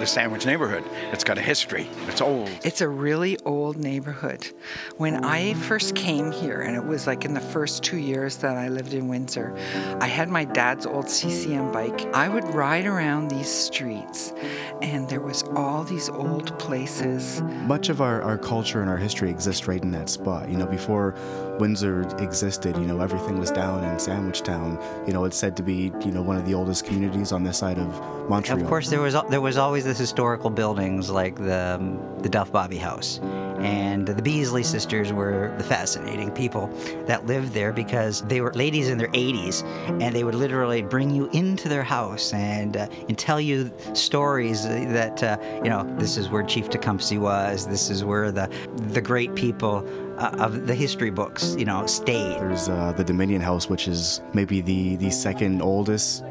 the 0.00 0.06
Sandwich 0.06 0.46
neighborhood. 0.46 0.82
It's 1.12 1.24
got 1.24 1.36
a 1.36 1.42
history. 1.42 1.86
It's 2.08 2.22
old. 2.22 2.48
It's 2.64 2.80
a 2.80 2.88
really 2.88 3.38
old 3.44 3.76
neighborhood. 3.76 4.48
When 4.96 5.22
I 5.26 5.52
first 5.52 5.94
came 5.94 6.32
here, 6.32 6.62
and 6.62 6.74
it 6.74 6.84
was 6.84 7.06
like 7.06 7.26
in 7.26 7.34
the 7.34 7.40
first 7.40 7.84
two 7.84 7.98
years 7.98 8.38
that 8.38 8.56
I 8.56 8.68
lived 8.68 8.94
in 8.94 9.08
Windsor, 9.08 9.54
I 10.00 10.06
had 10.06 10.30
my 10.30 10.44
dad's 10.44 10.86
old 10.86 11.10
CCM 11.10 11.70
bike. 11.70 12.06
I 12.14 12.30
would 12.30 12.44
ride 12.54 12.86
around 12.86 13.30
these 13.30 13.50
streets, 13.50 14.32
and 14.80 15.06
there 15.06 15.20
was 15.20 15.42
all 15.54 15.84
these 15.84 16.08
old 16.08 16.58
places. 16.58 17.42
Much 17.66 17.90
of 17.90 18.00
our, 18.00 18.22
our 18.22 18.38
culture 18.38 18.80
and 18.80 18.88
our 18.88 18.96
history 18.96 19.28
exists 19.28 19.68
right 19.68 19.82
in 19.82 19.90
that 19.90 20.08
spot. 20.08 20.48
You 20.48 20.56
know, 20.56 20.66
before 20.66 21.14
Windsor 21.58 22.08
existed, 22.16 22.74
you 22.76 22.86
know, 22.86 23.00
everything 23.00 23.38
was 23.38 23.50
down 23.50 23.84
in 23.84 23.98
Sandwich 23.98 24.40
Town. 24.40 24.82
You 25.06 25.12
know, 25.12 25.26
it's 25.26 25.36
said 25.36 25.58
to 25.58 25.62
be, 25.62 25.92
you 26.00 26.10
know, 26.10 26.22
one 26.22 26.38
of 26.38 26.46
the 26.46 26.54
oldest 26.54 26.86
communities 26.86 27.32
on 27.32 27.44
this 27.44 27.58
side 27.58 27.78
of 27.78 28.28
Montreal. 28.30 28.62
Of 28.62 28.66
course, 28.66 28.88
there 28.88 29.02
was 29.02 29.14
there 29.28 29.42
was 29.42 29.58
always 29.58 29.86
the 29.90 29.98
historical 29.98 30.50
buildings 30.50 31.10
like 31.10 31.34
the 31.34 31.76
um, 31.80 31.98
the 32.22 32.28
Duff 32.28 32.52
Baby 32.52 32.76
House, 32.76 33.18
and 33.58 34.06
the 34.06 34.22
Beasley 34.22 34.62
sisters 34.62 35.12
were 35.12 35.52
the 35.58 35.64
fascinating 35.64 36.30
people 36.30 36.68
that 37.06 37.26
lived 37.26 37.52
there 37.52 37.72
because 37.72 38.22
they 38.22 38.40
were 38.40 38.52
ladies 38.52 38.88
in 38.88 38.98
their 38.98 39.08
80s, 39.08 39.64
and 40.00 40.14
they 40.14 40.22
would 40.22 40.36
literally 40.36 40.82
bring 40.82 41.10
you 41.10 41.28
into 41.32 41.68
their 41.68 41.82
house 41.82 42.32
and 42.32 42.76
uh, 42.76 42.86
and 43.08 43.18
tell 43.18 43.40
you 43.40 43.72
stories 43.92 44.62
that 44.64 45.22
uh, 45.24 45.36
you 45.64 45.70
know 45.70 45.82
this 45.98 46.16
is 46.16 46.28
where 46.28 46.44
Chief 46.44 46.70
Tecumseh 46.70 47.18
was, 47.18 47.66
this 47.66 47.90
is 47.90 48.04
where 48.04 48.30
the 48.30 48.48
the 48.76 49.00
great 49.00 49.34
people 49.34 49.84
uh, 50.18 50.30
of 50.38 50.66
the 50.66 50.74
history 50.74 51.10
books, 51.10 51.56
you 51.58 51.64
know, 51.64 51.86
stayed. 51.86 52.38
There's 52.38 52.68
uh, 52.68 52.92
the 52.96 53.02
Dominion 53.02 53.40
House, 53.40 53.68
which 53.68 53.88
is 53.88 54.20
maybe 54.34 54.60
the, 54.60 54.96
the 54.96 55.10
second 55.10 55.62
oldest 55.62 56.22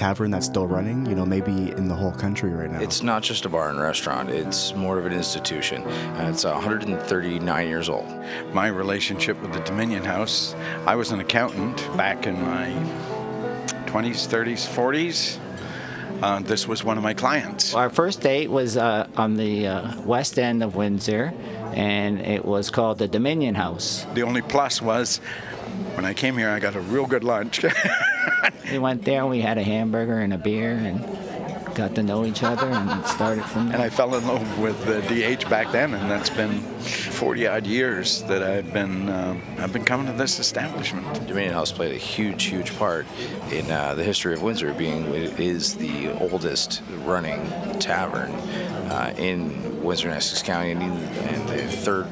tavern 0.00 0.30
that's 0.30 0.46
still 0.46 0.66
running, 0.66 1.04
you 1.04 1.14
know, 1.14 1.26
maybe 1.26 1.72
in 1.72 1.86
the 1.86 1.94
whole 1.94 2.12
country 2.12 2.50
right 2.50 2.70
now. 2.70 2.80
It's 2.80 3.02
not 3.02 3.22
just 3.22 3.44
a 3.44 3.50
bar 3.50 3.68
and 3.68 3.78
restaurant, 3.78 4.30
it's 4.30 4.74
more 4.74 4.98
of 4.98 5.04
an 5.04 5.12
institution. 5.12 5.82
Uh, 5.82 6.30
it's 6.32 6.42
139 6.42 7.68
years 7.68 7.90
old. 7.90 8.08
My 8.54 8.68
relationship 8.68 9.38
with 9.42 9.52
the 9.52 9.60
Dominion 9.60 10.02
House, 10.02 10.54
I 10.86 10.94
was 10.96 11.10
an 11.10 11.20
accountant 11.20 11.76
back 11.98 12.26
in 12.26 12.40
my 12.40 12.68
20s, 13.84 14.26
30s, 14.26 14.66
40s. 14.66 15.38
Uh, 16.22 16.40
this 16.40 16.66
was 16.66 16.82
one 16.82 16.96
of 16.96 17.02
my 17.02 17.12
clients. 17.12 17.74
Our 17.74 17.90
first 17.90 18.22
date 18.22 18.50
was 18.50 18.78
uh, 18.78 19.06
on 19.18 19.36
the 19.36 19.66
uh, 19.66 20.00
west 20.00 20.38
end 20.38 20.62
of 20.62 20.76
Windsor, 20.76 21.30
and 21.74 22.20
it 22.22 22.46
was 22.46 22.70
called 22.70 22.96
the 22.96 23.08
Dominion 23.08 23.54
House. 23.54 24.06
The 24.14 24.22
only 24.22 24.40
plus 24.40 24.80
was 24.80 25.18
when 25.94 26.06
I 26.06 26.14
came 26.14 26.38
here, 26.38 26.48
I 26.48 26.58
got 26.58 26.74
a 26.74 26.80
real 26.80 27.06
good 27.06 27.22
lunch. 27.22 27.64
We 28.70 28.78
went 28.78 29.04
there, 29.04 29.22
and 29.22 29.30
we 29.30 29.40
had 29.40 29.58
a 29.58 29.62
hamburger 29.62 30.20
and 30.20 30.32
a 30.32 30.38
beer, 30.38 30.72
and 30.72 31.00
got 31.74 31.94
to 31.94 32.02
know 32.02 32.24
each 32.24 32.42
other, 32.42 32.66
and 32.66 33.00
it 33.00 33.06
started 33.06 33.44
from 33.44 33.66
there. 33.66 33.76
and 33.76 33.82
I 33.82 33.88
fell 33.88 34.14
in 34.14 34.26
love 34.26 34.58
with 34.58 34.84
the 34.84 35.00
DH 35.02 35.48
back 35.48 35.72
then, 35.72 35.94
and 35.94 36.10
that's 36.10 36.30
been 36.30 36.60
40 36.60 37.46
odd 37.46 37.66
years 37.66 38.22
that 38.24 38.42
I've 38.42 38.72
been 38.72 39.08
uh, 39.08 39.40
I've 39.58 39.72
been 39.72 39.84
coming 39.84 40.06
to 40.06 40.12
this 40.12 40.38
establishment. 40.38 41.26
Dominion 41.26 41.54
House 41.54 41.72
played 41.72 41.92
a 41.92 41.98
huge, 41.98 42.44
huge 42.44 42.76
part 42.76 43.06
in 43.50 43.70
uh, 43.70 43.94
the 43.94 44.04
history 44.04 44.34
of 44.34 44.42
Windsor, 44.42 44.72
being 44.74 45.06
it 45.14 45.38
is 45.38 45.74
the 45.74 46.10
oldest 46.20 46.82
running 47.04 47.40
tavern 47.78 48.30
uh, 48.90 49.14
in 49.16 49.82
Windsor 49.82 50.08
and 50.08 50.16
Essex 50.16 50.42
County, 50.42 50.72
and, 50.72 50.82
and 50.82 51.48
the 51.48 51.62
third 51.66 52.06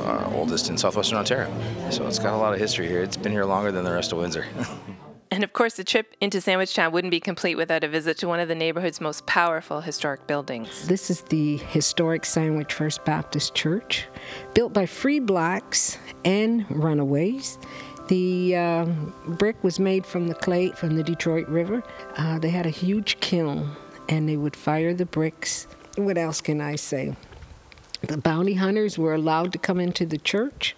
uh, 0.00 0.30
oldest 0.34 0.70
in 0.70 0.78
southwestern 0.78 1.18
Ontario. 1.18 1.52
So 1.90 2.06
it's 2.06 2.18
got 2.18 2.34
a 2.34 2.36
lot 2.36 2.52
of 2.52 2.58
history 2.58 2.88
here. 2.88 3.02
It's 3.02 3.16
been 3.16 3.32
here 3.32 3.44
longer 3.44 3.72
than 3.72 3.84
the 3.84 3.92
rest 3.92 4.12
of 4.12 4.18
Windsor. 4.18 4.46
And 5.38 5.44
of 5.44 5.52
course, 5.52 5.74
the 5.74 5.84
trip 5.84 6.16
into 6.20 6.40
Sandwich 6.40 6.74
Town 6.74 6.90
wouldn't 6.90 7.12
be 7.12 7.20
complete 7.20 7.54
without 7.54 7.84
a 7.84 7.88
visit 7.88 8.18
to 8.18 8.26
one 8.26 8.40
of 8.40 8.48
the 8.48 8.56
neighborhood's 8.56 9.00
most 9.00 9.24
powerful 9.26 9.80
historic 9.80 10.26
buildings. 10.26 10.88
This 10.88 11.10
is 11.10 11.20
the 11.20 11.58
historic 11.58 12.24
Sandwich 12.24 12.74
First 12.74 13.04
Baptist 13.04 13.54
Church, 13.54 14.08
built 14.52 14.72
by 14.72 14.84
free 14.84 15.20
blacks 15.20 15.96
and 16.24 16.68
runaways. 16.68 17.56
The 18.08 18.56
uh, 18.56 18.86
brick 19.28 19.62
was 19.62 19.78
made 19.78 20.04
from 20.04 20.26
the 20.26 20.34
clay 20.34 20.72
from 20.72 20.96
the 20.96 21.04
Detroit 21.04 21.46
River. 21.46 21.84
Uh, 22.16 22.40
they 22.40 22.50
had 22.50 22.66
a 22.66 22.70
huge 22.70 23.20
kiln 23.20 23.76
and 24.08 24.28
they 24.28 24.36
would 24.36 24.56
fire 24.56 24.92
the 24.92 25.06
bricks. 25.06 25.68
What 25.94 26.18
else 26.18 26.40
can 26.40 26.60
I 26.60 26.74
say? 26.74 27.14
The 28.00 28.18
bounty 28.18 28.54
hunters 28.54 28.98
were 28.98 29.14
allowed 29.14 29.52
to 29.52 29.58
come 29.58 29.78
into 29.78 30.04
the 30.04 30.18
church 30.18 30.74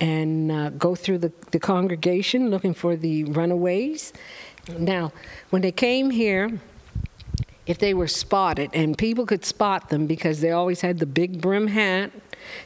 and 0.00 0.52
uh, 0.52 0.70
go 0.70 0.94
through 0.94 1.18
the, 1.18 1.32
the 1.50 1.58
congregation 1.58 2.50
looking 2.50 2.74
for 2.74 2.96
the 2.96 3.24
runaways. 3.24 4.12
Now, 4.78 5.12
when 5.50 5.62
they 5.62 5.72
came 5.72 6.10
here, 6.10 6.60
if 7.66 7.78
they 7.78 7.94
were 7.94 8.08
spotted, 8.08 8.70
and 8.72 8.96
people 8.96 9.26
could 9.26 9.44
spot 9.44 9.88
them 9.88 10.06
because 10.06 10.40
they 10.40 10.52
always 10.52 10.80
had 10.80 10.98
the 10.98 11.06
big 11.06 11.40
brim 11.40 11.66
hat 11.68 12.12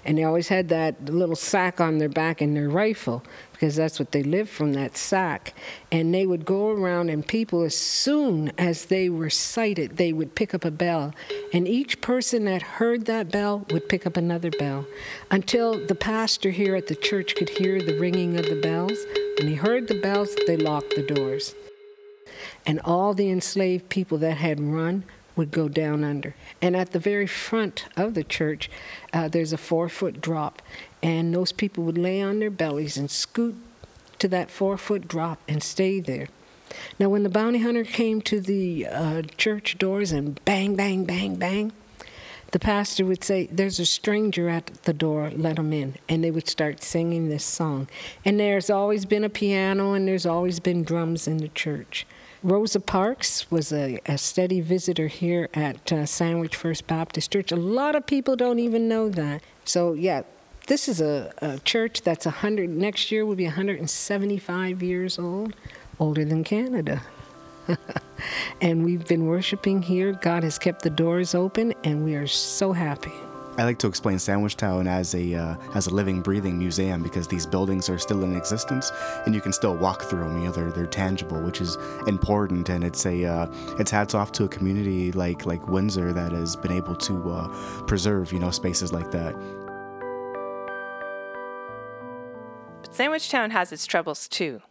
And 0.05 0.19
they 0.19 0.25
always 0.25 0.49
had 0.49 0.69
that 0.69 1.05
little 1.07 1.37
sack 1.37 1.81
on 1.81 1.99
their 1.99 2.09
back 2.09 2.41
and 2.41 2.57
their 2.57 2.69
rifle 2.69 3.23
because 3.53 3.77
that's 3.77 3.99
what 3.99 4.13
they 4.13 4.23
lived 4.23 4.49
from 4.49 4.73
that 4.73 4.97
sack. 4.97 5.53
And 5.93 6.15
they 6.15 6.25
would 6.25 6.47
go 6.47 6.71
around, 6.71 7.11
and 7.11 7.27
people, 7.27 7.63
as 7.63 7.77
soon 7.77 8.53
as 8.57 8.87
they 8.87 9.11
were 9.11 9.29
sighted, 9.29 9.99
they 9.99 10.15
would 10.15 10.35
pick 10.35 10.55
up 10.55 10.65
a 10.65 10.71
bell. 10.71 11.13
And 11.53 11.69
each 11.69 12.01
person 12.01 12.47
that 12.47 12.63
heard 12.63 13.05
that 13.05 13.31
bell 13.31 13.67
would 13.71 13.89
pick 13.89 14.07
up 14.07 14.17
another 14.17 14.51
bell 14.51 14.87
until 15.31 15.87
the 15.87 15.95
pastor 15.95 16.51
here 16.51 16.75
at 16.75 16.87
the 16.87 16.95
church 16.95 17.35
could 17.35 17.51
hear 17.51 17.83
the 17.83 17.99
ringing 17.99 18.39
of 18.39 18.47
the 18.47 18.61
bells. 18.61 18.99
When 19.39 19.49
he 19.49 19.55
heard 19.55 19.89
the 19.89 20.01
bells, 20.01 20.35
they 20.47 20.57
locked 20.57 20.97
the 20.97 21.03
doors. 21.03 21.55
And 22.65 22.81
all 22.81 23.13
the 23.13 23.31
enslaved 23.31 23.91
people 23.91 24.17
that 24.19 24.39
had 24.39 24.59
run 24.59 25.05
would 25.41 25.51
go 25.51 25.71
down 25.71 26.05
under. 26.05 26.35
And 26.61 26.77
at 26.77 26.91
the 26.91 26.99
very 26.99 27.27
front 27.27 27.87
of 27.97 28.13
the 28.13 28.23
church, 28.23 28.71
uh, 29.15 29.27
there's 29.29 29.55
a 29.55 29.57
four 29.57 29.89
foot 29.89 30.21
drop, 30.21 30.61
and 31.03 31.35
those 31.35 31.51
people 31.51 31.83
would 31.85 31.97
lay 31.97 32.21
on 32.21 32.41
their 32.41 32.51
bellies 32.51 32.99
and 32.99 33.11
scoot 33.11 33.57
to 34.19 34.29
that 34.29 34.51
four 34.51 34.77
foot 34.77 35.09
drop 35.09 35.41
and 35.49 35.63
stay 35.63 35.99
there. 35.99 36.29
Now, 36.99 37.09
when 37.09 37.23
the 37.23 37.31
bounty 37.31 37.61
hunter 37.61 37.85
came 37.85 38.21
to 38.21 38.39
the 38.39 38.87
uh, 38.87 39.23
church 39.39 39.79
doors 39.79 40.13
and 40.13 40.45
bang, 40.45 40.77
bang, 40.77 41.07
bang, 41.07 41.37
bang, 41.37 41.73
the 42.51 42.59
pastor 42.59 43.07
would 43.07 43.25
say, 43.25 43.49
There's 43.51 43.81
a 43.81 43.87
stranger 43.87 44.51
at 44.51 44.67
the 44.83 44.93
door, 44.93 45.31
let 45.31 45.59
him 45.59 45.73
in. 45.73 45.95
And 46.07 46.23
they 46.23 46.31
would 46.31 46.49
start 46.49 46.83
singing 46.83 47.31
this 47.31 47.45
song. 47.45 47.89
And 48.27 48.39
there's 48.39 48.69
always 48.69 49.07
been 49.07 49.25
a 49.25 49.31
piano 49.31 49.95
and 49.95 50.07
there's 50.07 50.27
always 50.27 50.61
been 50.61 50.85
drums 50.85 51.27
in 51.27 51.39
the 51.39 51.49
church. 51.49 52.07
Rosa 52.43 52.81
Parks 52.81 53.51
was 53.51 53.71
a, 53.71 54.01
a 54.07 54.17
steady 54.17 54.63
visitor 54.63 55.09
here 55.09 55.51
at 55.53 55.93
uh, 55.93 56.07
Sandwich 56.07 56.57
First 56.57 56.87
Baptist 56.87 57.31
Church. 57.31 57.53
A 57.53 57.57
lot 57.57 57.95
of 57.95 58.07
people 58.07 58.35
don't 58.35 58.59
even 58.59 58.89
know 58.89 59.11
that. 59.11 59.43
So, 59.67 59.93
yeah, 59.93 60.23
this 60.67 60.89
is 60.89 61.03
a, 61.03 61.33
a 61.39 61.59
church 61.59 62.01
that's 62.01 62.25
100, 62.25 62.71
next 62.71 63.13
year 63.13 63.27
will 63.27 63.35
be 63.35 63.45
175 63.45 64.83
years 64.83 65.19
old, 65.19 65.55
older 65.99 66.25
than 66.25 66.43
Canada. 66.43 67.03
and 68.63 68.87
we've 68.87 69.07
been 69.07 69.27
worshiping 69.27 69.83
here. 69.83 70.13
God 70.13 70.43
has 70.43 70.59
kept 70.59 70.81
the 70.81 70.91
doors 70.91 71.35
open, 71.35 71.75
and 71.85 72.05
we 72.05 72.15
are 72.15 72.27
so 72.27 72.73
happy. 72.73 73.13
I 73.59 73.65
like 73.65 73.79
to 73.81 73.89
explain 73.89 74.19
Sandwich 74.19 74.57
Town 74.57 74.87
as 74.87 75.15
a 75.15 75.35
uh, 75.35 75.57
as 75.75 75.87
a 75.87 75.95
living, 75.95 76.23
breathing 76.23 76.59
museum 76.59 77.03
because 77.03 77.27
these 77.27 77.47
buildings 77.47 77.91
are 77.91 77.99
still 77.99 78.23
in 78.23 78.37
existence 78.37 78.91
and 79.27 79.35
you 79.35 79.41
can 79.41 79.53
still 79.53 79.77
walk 79.77 80.05
through 80.05 80.21
them. 80.21 80.39
You 80.39 80.47
know, 80.47 80.53
they're 80.53 80.71
they're 80.71 80.87
tangible, 80.87 81.41
which 81.43 81.61
is 81.61 81.77
important. 82.07 82.69
And 82.69 82.85
it's 82.85 83.05
a 83.07 83.25
uh, 83.25 83.47
it's 83.79 83.91
hats 83.91 84.15
off 84.15 84.33
to 84.33 84.45
a 84.45 84.49
community 84.49 85.13
like 85.13 85.47
like 85.47 85.67
Windsor 85.69 86.13
that 86.13 86.33
has 86.33 86.57
been 86.57 86.73
able 86.73 86.97
to 86.97 87.31
uh, 87.31 87.49
preserve 87.87 88.33
you 88.33 88.39
know 88.39 88.51
spaces 88.51 88.93
like 88.93 89.11
that. 89.11 89.35
But 92.83 92.95
Sandwich 92.95 93.31
Town 93.31 93.51
has 93.51 93.73
its 93.73 93.85
troubles 93.85 94.29
too. 94.29 94.63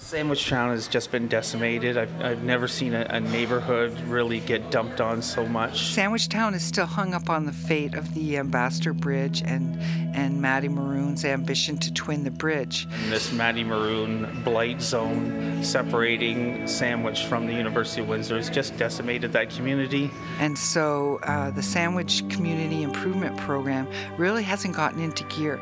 Sandwich 0.00 0.48
Town 0.48 0.70
has 0.70 0.88
just 0.88 1.12
been 1.12 1.28
decimated. 1.28 1.98
I've, 1.98 2.20
I've 2.22 2.42
never 2.42 2.66
seen 2.66 2.94
a, 2.94 3.06
a, 3.10 3.20
neighborhood 3.20 4.00
really 4.08 4.40
get 4.40 4.70
dumped 4.70 5.00
on 5.00 5.20
so 5.20 5.46
much. 5.46 5.92
Sandwich 5.92 6.28
Town 6.30 6.54
is 6.54 6.64
still 6.64 6.86
hung 6.86 7.12
up 7.12 7.28
on 7.28 7.44
the 7.44 7.52
fate 7.52 7.94
of 7.94 8.12
the 8.14 8.38
Ambassador 8.38 8.94
Bridge 8.94 9.42
and, 9.44 9.78
and 10.16 10.40
Matty 10.40 10.68
Moroun's 10.68 11.24
ambition 11.24 11.76
to 11.78 11.92
twin 11.92 12.24
the 12.24 12.30
bridge. 12.30 12.88
And 12.90 13.12
this 13.12 13.30
Matty 13.30 13.62
Moroun 13.62 14.42
blight 14.42 14.80
zone 14.80 15.62
separating 15.62 16.66
Sandwich 16.66 17.26
from 17.26 17.46
the 17.46 17.54
University 17.54 18.00
of 18.00 18.08
Windsor 18.08 18.36
has 18.36 18.48
just 18.48 18.76
decimated 18.78 19.32
that 19.34 19.50
community. 19.50 20.10
And 20.40 20.58
so 20.58 21.20
uh, 21.24 21.50
the 21.50 21.62
Sandwich 21.62 22.26
Community 22.30 22.82
Improvement 22.82 23.36
Program 23.36 23.86
really 24.16 24.42
hasn't 24.42 24.74
gotten 24.74 25.00
into 25.00 25.24
gear. 25.24 25.60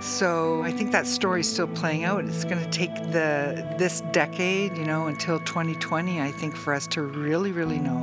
So 0.00 0.62
I 0.62 0.70
think 0.70 0.92
that 0.92 1.06
story 1.06 1.40
is 1.40 1.52
still 1.52 1.66
playing 1.66 2.04
out. 2.04 2.24
It's 2.24 2.44
going 2.44 2.62
to 2.62 2.70
take 2.70 2.94
the 3.10 3.74
this 3.78 4.00
decade, 4.12 4.76
you 4.76 4.84
know, 4.84 5.06
until 5.06 5.38
2020. 5.40 6.20
I 6.20 6.30
think 6.30 6.56
for 6.56 6.74
us 6.74 6.86
to 6.88 7.02
really, 7.02 7.52
really 7.52 7.78
know. 7.78 7.98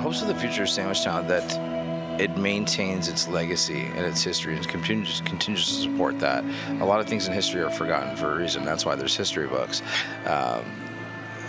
Hopes 0.00 0.20
for 0.20 0.26
the 0.26 0.34
future 0.34 0.64
of 0.64 0.68
Sandwich 0.68 1.02
Town 1.04 1.26
that 1.28 2.20
it 2.20 2.36
maintains 2.36 3.08
its 3.08 3.26
legacy 3.26 3.82
and 3.94 4.06
its 4.06 4.22
history 4.22 4.54
and 4.54 4.68
continues 4.68 5.20
continues 5.22 5.66
to 5.66 5.74
support 5.74 6.18
that. 6.20 6.44
A 6.80 6.84
lot 6.84 7.00
of 7.00 7.06
things 7.06 7.26
in 7.26 7.32
history 7.32 7.62
are 7.62 7.70
forgotten 7.70 8.16
for 8.16 8.32
a 8.32 8.36
reason. 8.36 8.64
That's 8.64 8.84
why 8.84 8.94
there's 8.94 9.16
history 9.16 9.46
books. 9.46 9.82
Um, 10.26 10.64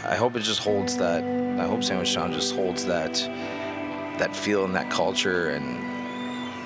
I 0.06 0.16
hope 0.16 0.36
it 0.36 0.42
just 0.42 0.60
holds 0.60 0.98
that. 0.98 1.24
I 1.60 1.66
hope 1.66 1.84
Sandwich 1.84 2.14
Town 2.14 2.32
just 2.32 2.56
holds 2.56 2.86
that 2.86 3.14
that 4.20 4.34
feel 4.34 4.64
and 4.64 4.74
that 4.76 4.90
culture 4.90 5.50
and 5.50 5.95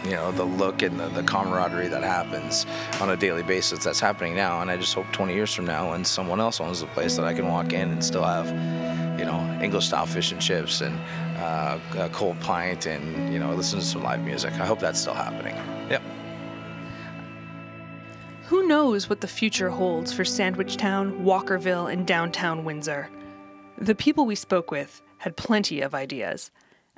you 0.03 0.11
know 0.11 0.31
the 0.31 0.43
look 0.43 0.81
and 0.81 0.99
the, 0.99 1.09
the, 1.09 1.23
camaraderie 1.23 1.87
that 1.89 2.03
happens 2.03 2.65
on 3.01 3.09
a 3.09 3.17
daily 3.17 3.43
basis 3.43 3.83
that's 3.83 3.99
happening 3.99 4.35
now. 4.35 4.61
And 4.61 4.71
i 4.71 4.77
just 4.77 4.93
hope 4.93 5.11
20 5.11 5.33
years 5.33 5.53
from 5.53 5.65
now 5.65 5.91
when 5.91 6.05
someone 6.05 6.39
else 6.39 6.61
owns 6.61 6.81
the 6.81 6.87
place 6.87 7.15
that 7.17 7.25
i 7.25 7.33
can 7.33 7.47
walk 7.47 7.73
in 7.73 7.91
and 7.91 8.03
still 8.03 8.23
have 8.23 8.47
you 9.19 9.25
know 9.25 9.39
english 9.61 9.87
style 9.87 10.05
fish 10.05 10.31
and 10.31 10.41
chips 10.41 10.81
and 10.81 10.97
uh, 11.39 11.79
a 11.97 12.09
cold 12.09 12.39
pint 12.41 12.85
and 12.85 13.33
you 13.33 13.39
know 13.39 13.53
listen 13.53 13.79
to 13.79 13.85
some 13.85 14.03
live 14.03 14.21
music. 14.21 14.53
I 14.53 14.65
hope 14.65 14.79
that's 14.79 14.99
still 14.99 15.13
happening. 15.13 15.55
Yep. 15.89 16.01
Who 18.47 18.67
knows 18.67 19.09
what 19.09 19.21
the 19.21 19.27
future 19.27 19.69
holds 19.69 20.11
for 20.11 20.25
sandwich 20.25 20.77
town 20.77 21.23
walkerville 21.23 21.91
and 21.91 22.05
downtown 22.05 22.63
windsor? 22.63 23.09
The 23.77 23.95
people 23.95 24.25
we 24.25 24.35
spoke 24.35 24.71
with 24.71 25.01
had 25.19 25.37
plenty 25.37 25.81
of 25.81 25.93
ideas 25.95 26.51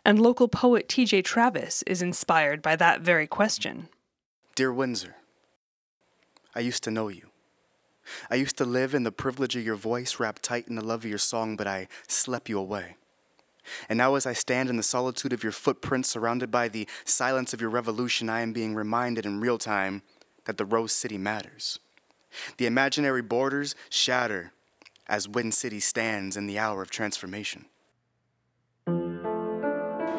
and 0.06 0.20
local 0.20 0.48
poet 0.48 0.90
T.J. 0.90 1.22
Travis 1.22 1.84
is 1.84 2.02
inspired 2.02 2.62
by 2.62 2.76
that 2.76 3.02
very 3.02 3.28
question. 3.28 3.90
Dear 4.56 4.74
Windsor, 4.74 5.16
I 6.56 6.60
used 6.60 6.84
to 6.84 6.92
know 6.92 7.08
you. 7.08 7.28
I 8.30 8.36
used 8.36 8.58
to 8.58 8.66
live 8.66 8.94
in 8.94 9.04
the 9.04 9.12
privilege 9.12 9.56
of 9.56 9.64
your 9.64 9.76
voice 9.76 10.20
wrapped 10.20 10.44
tight 10.44 10.68
in 10.68 10.76
the 10.76 10.84
love 10.84 11.06
of 11.06 11.10
your 11.10 11.18
song, 11.18 11.56
but 11.56 11.68
I 11.68 11.88
slept 12.08 12.50
you 12.50 12.60
away. 12.60 12.98
And 13.88 13.98
now, 13.98 14.16
as 14.16 14.26
I 14.26 14.34
stand 14.34 14.70
in 14.70 14.78
the 14.78 14.84
solitude 14.84 15.34
of 15.34 15.44
your 15.44 15.52
footprints, 15.52 16.10
surrounded 16.10 16.50
by 16.50 16.68
the 16.68 16.88
silence 17.06 17.54
of 17.54 17.62
your 17.62 17.70
revolution, 17.70 18.30
I 18.30 18.42
am 18.42 18.54
being 18.54 18.76
reminded 18.76 19.26
in 19.26 19.40
real 19.40 19.58
time 19.58 20.02
that 20.46 20.58
the 20.58 20.66
Rose 20.66 20.92
City 20.92 21.18
matters. 21.18 21.80
The 22.58 22.66
imaginary 22.66 23.22
borders 23.22 23.76
shatter 23.90 24.52
as 25.08 25.28
Wind 25.28 25.54
City 25.54 25.80
stands 25.80 26.36
in 26.36 26.48
the 26.48 26.58
hour 26.58 26.82
of 26.82 26.90
transformation. 26.90 27.66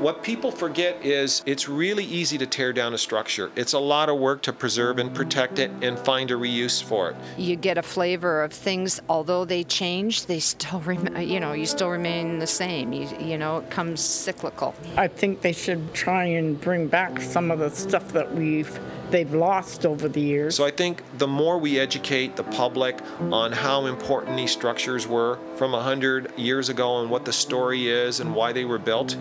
What 0.02 0.24
people 0.24 0.50
forget 0.50 1.06
is 1.06 1.44
it's 1.46 1.68
really 1.68 2.04
easy 2.04 2.36
to 2.38 2.44
tear 2.44 2.72
down 2.72 2.92
a 2.92 2.98
structure. 2.98 3.52
It's 3.54 3.72
a 3.72 3.78
lot 3.78 4.08
of 4.08 4.18
work 4.18 4.42
to 4.42 4.52
preserve 4.52 4.98
and 4.98 5.14
protect 5.14 5.60
it 5.60 5.70
and 5.80 5.96
find 5.96 6.28
a 6.32 6.34
reuse 6.34 6.82
for 6.82 7.10
it. 7.10 7.16
You 7.38 7.54
get 7.54 7.78
a 7.78 7.82
flavor 7.82 8.42
of 8.42 8.52
things, 8.52 9.00
although 9.08 9.44
they 9.44 9.62
change, 9.62 10.26
they 10.26 10.40
still 10.40 10.80
remain, 10.84 11.28
you 11.28 11.38
know, 11.38 11.52
you 11.52 11.66
still 11.66 11.88
remain 11.88 12.40
the 12.40 12.48
same. 12.48 12.92
You, 12.92 13.08
you 13.20 13.38
know, 13.38 13.58
it 13.58 13.70
comes 13.70 14.00
cyclical. 14.00 14.74
I 14.96 15.06
think 15.06 15.40
they 15.40 15.52
should 15.52 15.94
try 15.94 16.24
and 16.24 16.60
bring 16.60 16.88
back 16.88 17.20
some 17.20 17.52
of 17.52 17.60
the 17.60 17.70
stuff 17.70 18.08
that 18.08 18.34
we've 18.34 18.76
they've 19.12 19.34
lost 19.34 19.86
over 19.86 20.08
the 20.08 20.20
years. 20.20 20.56
So 20.56 20.64
I 20.64 20.70
think 20.70 21.02
the 21.18 21.28
more 21.28 21.58
we 21.58 21.78
educate 21.78 22.34
the 22.34 22.42
public 22.44 22.98
on 23.30 23.52
how 23.52 23.86
important 23.86 24.36
these 24.36 24.50
structures 24.50 25.06
were 25.06 25.38
from 25.56 25.72
100 25.72 26.38
years 26.38 26.70
ago 26.70 27.02
and 27.02 27.10
what 27.10 27.24
the 27.24 27.32
story 27.32 27.88
is 27.88 28.20
and 28.20 28.34
why 28.34 28.52
they 28.52 28.64
were 28.64 28.78
built, 28.78 29.16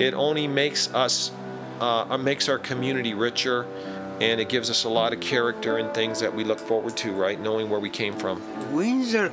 it 0.00 0.14
only 0.14 0.46
makes 0.46 0.92
us 0.94 1.30
uh, 1.80 2.16
makes 2.18 2.48
our 2.48 2.58
community 2.58 3.14
richer 3.14 3.66
and 4.20 4.40
it 4.40 4.48
gives 4.48 4.70
us 4.70 4.84
a 4.84 4.88
lot 4.88 5.12
of 5.12 5.20
character 5.20 5.76
and 5.76 5.92
things 5.92 6.20
that 6.20 6.34
we 6.34 6.42
look 6.42 6.58
forward 6.58 6.96
to, 6.96 7.12
right? 7.12 7.38
Knowing 7.38 7.68
where 7.68 7.80
we 7.80 7.90
came 7.90 8.14
from. 8.14 8.40
Windsor 8.72 9.30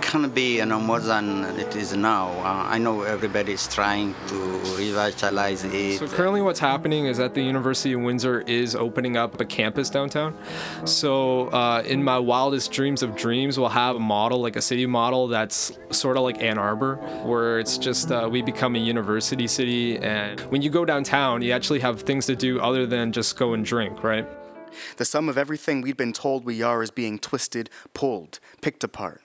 can 0.00 0.28
be 0.30 0.58
you 0.58 0.66
know 0.66 0.80
more 0.80 1.00
than 1.00 1.44
it 1.58 1.74
is 1.76 1.96
now. 1.96 2.28
Uh, 2.28 2.66
I 2.68 2.78
know 2.78 3.02
everybody 3.02 3.52
is 3.52 3.66
trying 3.68 4.14
to 4.28 4.34
revitalize 4.76 5.64
it. 5.64 5.98
So 5.98 6.08
currently, 6.08 6.42
what's 6.42 6.60
happening 6.60 7.06
is 7.06 7.18
that 7.18 7.34
the 7.34 7.42
University 7.42 7.92
of 7.92 8.00
Windsor 8.00 8.42
is 8.42 8.74
opening 8.74 9.16
up 9.16 9.40
a 9.40 9.44
campus 9.44 9.90
downtown. 9.90 10.36
So 10.84 11.48
uh, 11.48 11.82
in 11.86 12.02
my 12.02 12.18
wildest 12.18 12.72
dreams 12.72 13.02
of 13.02 13.16
dreams, 13.16 13.58
we'll 13.58 13.68
have 13.68 13.96
a 13.96 14.00
model 14.00 14.40
like 14.40 14.56
a 14.56 14.62
city 14.62 14.86
model 14.86 15.28
that's 15.28 15.72
sort 15.90 16.16
of 16.16 16.22
like 16.22 16.42
Ann 16.42 16.58
Arbor, 16.58 16.96
where 17.24 17.58
it's 17.58 17.78
just 17.78 18.10
uh, 18.10 18.28
we 18.30 18.42
become 18.42 18.76
a 18.76 18.78
university 18.78 19.46
city, 19.46 19.98
and 19.98 20.40
when 20.52 20.62
you 20.62 20.70
go 20.70 20.84
downtown, 20.84 21.42
you 21.42 21.52
actually 21.52 21.80
have 21.80 22.02
things 22.02 22.26
to 22.26 22.36
do 22.36 22.60
other 22.60 22.86
than 22.86 23.12
just 23.12 23.36
go 23.38 23.54
and 23.54 23.64
drink, 23.64 24.02
right? 24.02 24.26
The 24.96 25.04
sum 25.04 25.28
of 25.28 25.36
everything 25.36 25.80
we'd 25.80 25.96
been 25.96 26.12
told 26.12 26.44
we 26.44 26.62
are 26.62 26.82
is 26.82 26.90
being 26.90 27.18
twisted, 27.18 27.70
pulled, 27.92 28.38
picked 28.60 28.84
apart. 28.84 29.22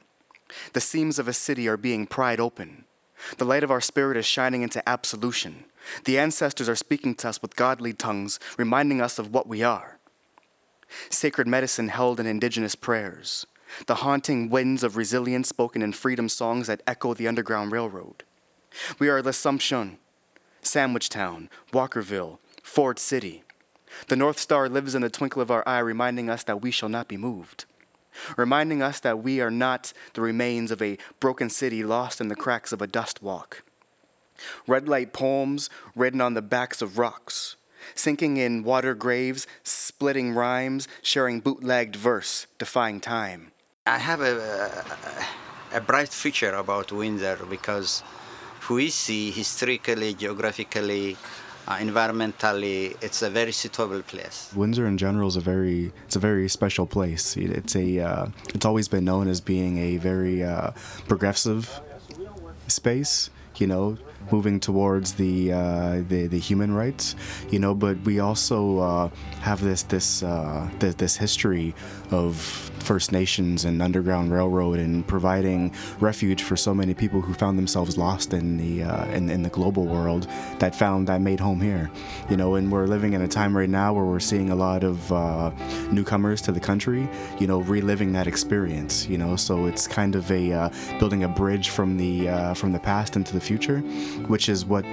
The 0.73 0.81
seams 0.81 1.19
of 1.19 1.27
a 1.27 1.33
city 1.33 1.67
are 1.67 1.77
being 1.77 2.07
pried 2.07 2.39
open. 2.39 2.85
The 3.37 3.45
light 3.45 3.63
of 3.63 3.71
our 3.71 3.81
spirit 3.81 4.17
is 4.17 4.25
shining 4.25 4.61
into 4.61 4.87
absolution. 4.87 5.65
The 6.05 6.19
ancestors 6.19 6.69
are 6.69 6.75
speaking 6.75 7.15
to 7.15 7.29
us 7.29 7.41
with 7.41 7.55
godly 7.55 7.93
tongues, 7.93 8.39
reminding 8.57 9.01
us 9.01 9.19
of 9.19 9.33
what 9.33 9.47
we 9.47 9.63
are. 9.63 9.99
Sacred 11.09 11.47
medicine 11.47 11.89
held 11.89 12.19
in 12.19 12.27
indigenous 12.27 12.75
prayers, 12.75 13.45
the 13.87 13.95
haunting 13.95 14.49
winds 14.49 14.83
of 14.83 14.97
resilience 14.97 15.49
spoken 15.49 15.81
in 15.81 15.93
freedom 15.93 16.29
songs 16.29 16.67
that 16.67 16.83
echo 16.85 17.13
the 17.13 17.27
Underground 17.27 17.71
Railroad. 17.71 18.23
We 18.99 19.09
are 19.09 19.21
L'Assomption, 19.21 19.97
Sandwich 20.61 21.09
Town, 21.09 21.49
Walkerville, 21.71 22.39
Ford 22.63 22.99
City. 22.99 23.43
The 24.07 24.15
North 24.15 24.39
Star 24.39 24.67
lives 24.67 24.95
in 24.95 25.01
the 25.01 25.09
twinkle 25.09 25.41
of 25.41 25.51
our 25.51 25.67
eye, 25.67 25.79
reminding 25.79 26.29
us 26.29 26.43
that 26.43 26.61
we 26.61 26.71
shall 26.71 26.89
not 26.89 27.07
be 27.07 27.17
moved, 27.17 27.65
reminding 28.37 28.81
us 28.81 28.99
that 29.01 29.23
we 29.23 29.41
are 29.41 29.51
not 29.51 29.93
the 30.13 30.21
remains 30.21 30.71
of 30.71 30.81
a 30.81 30.97
broken 31.19 31.49
city 31.49 31.83
lost 31.83 32.21
in 32.21 32.27
the 32.27 32.35
cracks 32.35 32.71
of 32.71 32.81
a 32.81 32.87
dust 32.87 33.21
walk. 33.21 33.63
Red 34.67 34.87
light 34.87 35.13
poems 35.13 35.69
written 35.95 36.21
on 36.21 36.33
the 36.33 36.41
backs 36.41 36.81
of 36.81 36.97
rocks, 36.97 37.55
sinking 37.93 38.37
in 38.37 38.63
water 38.63 38.93
graves, 38.93 39.47
splitting 39.63 40.33
rhymes, 40.33 40.87
sharing 41.01 41.39
bootlegged 41.39 41.95
verse, 41.95 42.47
defying 42.57 42.99
time. 42.99 43.51
I 43.85 43.99
have 43.99 44.21
a, 44.21 44.83
a, 45.73 45.79
bright 45.79 46.09
future 46.09 46.53
about 46.53 46.91
Windsor 46.91 47.45
because 47.49 48.01
we 48.69 48.89
see 48.89 49.29
historically, 49.29 50.15
geographically, 50.15 51.17
uh, 51.67 51.77
environmentally, 51.77 52.95
it's 53.01 53.21
a 53.21 53.29
very 53.29 53.51
suitable 53.51 54.01
place. 54.01 54.51
Windsor 54.55 54.85
in 54.87 54.97
general 54.97 55.27
is 55.27 55.35
a 55.35 55.41
very 55.41 55.91
it's 56.05 56.15
a 56.15 56.19
very 56.19 56.47
special 56.49 56.85
place. 56.85 57.35
It, 57.37 57.49
it's 57.51 57.75
a 57.75 57.99
uh, 57.99 58.27
it's 58.53 58.65
always 58.65 58.87
been 58.87 59.05
known 59.05 59.27
as 59.27 59.41
being 59.41 59.77
a 59.77 59.97
very 59.97 60.43
uh, 60.43 60.71
progressive 61.07 61.81
space. 62.67 63.29
You 63.57 63.67
know, 63.67 63.97
moving 64.31 64.59
towards 64.59 65.13
the, 65.13 65.53
uh, 65.53 66.03
the 66.09 66.27
the 66.27 66.39
human 66.39 66.73
rights, 66.73 67.15
you 67.51 67.59
know. 67.59 67.73
But 67.73 67.97
we 68.01 68.19
also 68.19 68.79
uh, 68.79 69.09
have 69.41 69.63
this 69.63 69.83
this, 69.83 70.23
uh, 70.23 70.69
this 70.79 70.95
this 70.95 71.15
history 71.15 71.73
of 72.11 72.71
First 72.85 73.11
Nations 73.11 73.65
and 73.65 73.81
Underground 73.81 74.31
Railroad 74.31 74.79
and 74.79 75.05
providing 75.07 75.73
refuge 75.99 76.43
for 76.43 76.55
so 76.55 76.73
many 76.73 76.93
people 76.93 77.21
who 77.21 77.33
found 77.33 77.57
themselves 77.57 77.97
lost 77.97 78.33
in 78.33 78.57
the 78.57 78.83
uh, 78.83 79.05
in, 79.07 79.29
in 79.29 79.41
the 79.41 79.49
global 79.49 79.85
world 79.85 80.27
that 80.59 80.75
found 80.75 81.07
that 81.07 81.21
made 81.21 81.39
home 81.39 81.61
here, 81.61 81.89
you 82.29 82.37
know. 82.37 82.55
And 82.55 82.71
we're 82.71 82.87
living 82.87 83.13
in 83.13 83.21
a 83.21 83.27
time 83.27 83.55
right 83.55 83.69
now 83.69 83.93
where 83.93 84.05
we're 84.05 84.19
seeing 84.19 84.49
a 84.49 84.55
lot 84.55 84.83
of 84.83 85.11
uh, 85.11 85.51
newcomers 85.91 86.41
to 86.43 86.51
the 86.51 86.59
country, 86.59 87.09
you 87.39 87.47
know, 87.47 87.61
reliving 87.61 88.13
that 88.13 88.27
experience, 88.27 89.07
you 89.07 89.17
know. 89.17 89.35
So 89.35 89.65
it's 89.65 89.87
kind 89.87 90.15
of 90.15 90.31
a 90.31 90.53
uh, 90.53 90.69
building 90.99 91.23
a 91.23 91.27
bridge 91.27 91.69
from 91.69 91.97
the 91.97 92.53
from 92.55 92.71
the 92.71 92.79
past 92.79 93.15
into 93.15 93.33
the 93.33 93.41
future 93.41 93.81
which 94.27 94.49
is 94.49 94.65
what 94.65 94.85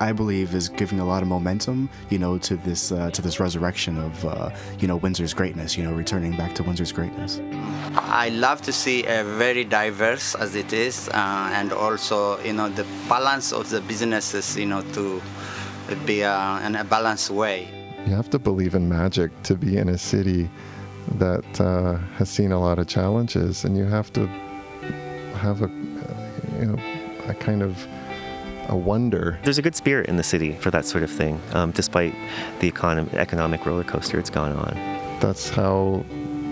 I 0.00 0.12
believe 0.12 0.54
is 0.54 0.68
giving 0.68 1.00
a 1.00 1.04
lot 1.04 1.22
of 1.22 1.28
momentum, 1.28 1.88
you 2.10 2.18
know, 2.18 2.38
to 2.38 2.56
this 2.56 2.92
uh, 2.92 3.10
to 3.10 3.22
this 3.22 3.40
resurrection 3.40 3.98
of 3.98 4.24
uh, 4.24 4.50
you 4.78 4.88
know 4.88 4.96
Windsor's 4.96 5.34
greatness, 5.34 5.76
you 5.76 5.84
know, 5.84 5.92
returning 5.92 6.36
back 6.36 6.54
to 6.56 6.62
Windsor's 6.62 6.92
greatness. 6.92 7.40
I 7.94 8.30
love 8.30 8.62
to 8.62 8.72
see 8.72 9.04
a 9.06 9.24
very 9.24 9.64
diverse 9.64 10.34
as 10.34 10.54
it 10.54 10.72
is, 10.72 11.08
uh, 11.08 11.50
and 11.54 11.72
also 11.72 12.42
you 12.42 12.52
know 12.52 12.68
the 12.68 12.86
balance 13.08 13.52
of 13.52 13.70
the 13.70 13.80
businesses, 13.80 14.56
you 14.56 14.66
know, 14.66 14.82
to 14.92 15.20
be 16.06 16.24
uh, 16.24 16.66
in 16.66 16.76
a 16.76 16.84
balanced 16.84 17.30
way. 17.30 17.68
You 18.06 18.14
have 18.14 18.30
to 18.30 18.38
believe 18.38 18.74
in 18.74 18.88
magic 18.88 19.30
to 19.44 19.54
be 19.54 19.76
in 19.76 19.88
a 19.88 19.98
city 19.98 20.50
that 21.12 21.60
uh, 21.60 21.96
has 22.16 22.28
seen 22.28 22.52
a 22.52 22.60
lot 22.60 22.78
of 22.78 22.86
challenges, 22.86 23.64
and 23.64 23.76
you 23.76 23.84
have 23.84 24.12
to 24.14 24.26
have 25.36 25.62
a 25.62 25.68
you 26.58 26.66
know 26.66 26.78
a 27.28 27.34
kind 27.34 27.62
of 27.62 27.86
a 28.68 28.76
wonder. 28.76 29.38
There's 29.42 29.58
a 29.58 29.62
good 29.62 29.76
spirit 29.76 30.08
in 30.08 30.16
the 30.16 30.22
city 30.22 30.52
for 30.52 30.70
that 30.70 30.84
sort 30.84 31.02
of 31.02 31.10
thing, 31.10 31.40
um, 31.52 31.70
despite 31.70 32.14
the 32.60 32.68
economic, 32.68 33.14
economic 33.14 33.66
roller 33.66 33.84
coaster 33.84 34.18
it's 34.18 34.30
gone 34.30 34.52
on. 34.52 34.74
That's 35.20 35.48
how 35.48 36.04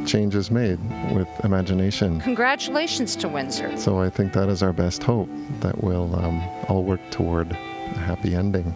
change 0.06 0.34
is 0.34 0.50
made 0.50 0.78
with 1.12 1.28
imagination. 1.44 2.20
Congratulations 2.20 3.16
to 3.16 3.28
Windsor. 3.28 3.76
So 3.76 3.98
I 3.98 4.10
think 4.10 4.32
that 4.32 4.48
is 4.48 4.62
our 4.62 4.72
best 4.72 5.02
hope 5.02 5.28
that 5.60 5.82
we'll 5.82 6.14
um, 6.16 6.42
all 6.68 6.84
work 6.84 7.00
toward 7.10 7.52
a 7.52 7.98
happy 7.98 8.34
ending. 8.34 8.74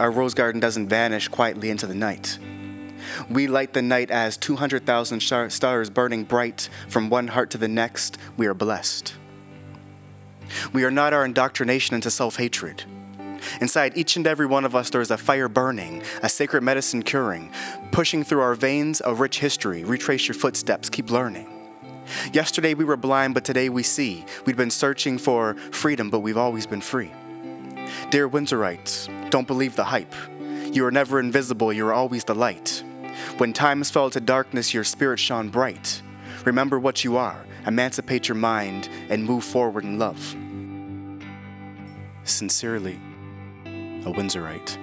Our 0.00 0.10
rose 0.10 0.34
garden 0.34 0.60
doesn't 0.60 0.88
vanish 0.88 1.28
quietly 1.28 1.70
into 1.70 1.86
the 1.86 1.94
night. 1.94 2.38
We 3.28 3.46
light 3.46 3.72
the 3.72 3.82
night 3.82 4.10
as 4.10 4.36
200,000 4.36 5.20
stars 5.50 5.90
burning 5.90 6.24
bright 6.24 6.68
from 6.88 7.10
one 7.10 7.28
heart 7.28 7.50
to 7.50 7.58
the 7.58 7.68
next. 7.68 8.16
We 8.36 8.46
are 8.46 8.54
blessed. 8.54 9.14
We 10.72 10.84
are 10.84 10.90
not 10.90 11.12
our 11.12 11.24
indoctrination 11.24 11.94
into 11.94 12.10
self 12.10 12.36
hatred. 12.36 12.84
Inside 13.60 13.96
each 13.96 14.16
and 14.16 14.26
every 14.26 14.46
one 14.46 14.64
of 14.64 14.74
us, 14.76 14.90
there 14.90 15.00
is 15.00 15.10
a 15.10 15.18
fire 15.18 15.48
burning, 15.48 16.02
a 16.22 16.28
sacred 16.28 16.62
medicine 16.62 17.02
curing, 17.02 17.50
pushing 17.90 18.22
through 18.24 18.40
our 18.40 18.54
veins 18.54 19.02
a 19.04 19.14
rich 19.14 19.40
history. 19.40 19.84
Retrace 19.84 20.28
your 20.28 20.34
footsteps, 20.34 20.88
keep 20.88 21.10
learning. 21.10 21.48
Yesterday 22.32 22.74
we 22.74 22.84
were 22.84 22.96
blind, 22.96 23.34
but 23.34 23.44
today 23.44 23.68
we 23.68 23.82
see. 23.82 24.24
We'd 24.46 24.56
been 24.56 24.70
searching 24.70 25.18
for 25.18 25.54
freedom, 25.72 26.10
but 26.10 26.20
we've 26.20 26.36
always 26.36 26.66
been 26.66 26.80
free. 26.80 27.12
Dear 28.10 28.28
Windsorites, 28.28 29.08
don't 29.30 29.46
believe 29.46 29.76
the 29.76 29.84
hype. 29.84 30.14
You 30.72 30.86
are 30.86 30.90
never 30.90 31.20
invisible, 31.20 31.72
you 31.72 31.86
are 31.86 31.92
always 31.92 32.24
the 32.24 32.34
light. 32.34 32.82
When 33.38 33.52
times 33.52 33.90
fell 33.90 34.10
to 34.10 34.20
darkness, 34.20 34.72
your 34.72 34.84
spirit 34.84 35.18
shone 35.18 35.48
bright. 35.48 36.02
Remember 36.44 36.78
what 36.78 37.04
you 37.04 37.16
are, 37.16 37.44
emancipate 37.66 38.28
your 38.28 38.36
mind, 38.36 38.88
and 39.08 39.24
move 39.24 39.44
forward 39.44 39.84
in 39.84 39.98
love. 39.98 40.36
Sincerely, 42.24 43.00
a 43.64 44.12
Windsorite. 44.12 44.78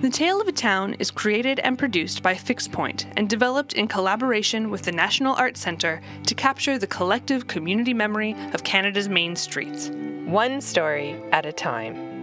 The 0.00 0.10
Tale 0.10 0.40
of 0.40 0.48
a 0.48 0.52
Town 0.52 0.94
is 0.98 1.10
created 1.10 1.60
and 1.60 1.78
produced 1.78 2.22
by 2.22 2.34
Fixt 2.34 2.72
Point 2.72 3.06
and 3.16 3.28
developed 3.28 3.72
in 3.72 3.88
collaboration 3.88 4.70
with 4.70 4.82
the 4.82 4.92
National 4.92 5.34
Arts 5.34 5.60
Centre 5.60 6.00
to 6.26 6.34
capture 6.34 6.78
the 6.78 6.86
collective 6.86 7.46
community 7.46 7.94
memory 7.94 8.36
of 8.52 8.64
Canada's 8.64 9.08
main 9.08 9.36
streets. 9.36 9.90
One 10.26 10.60
story 10.60 11.20
at 11.32 11.46
a 11.46 11.52
time. 11.52 12.14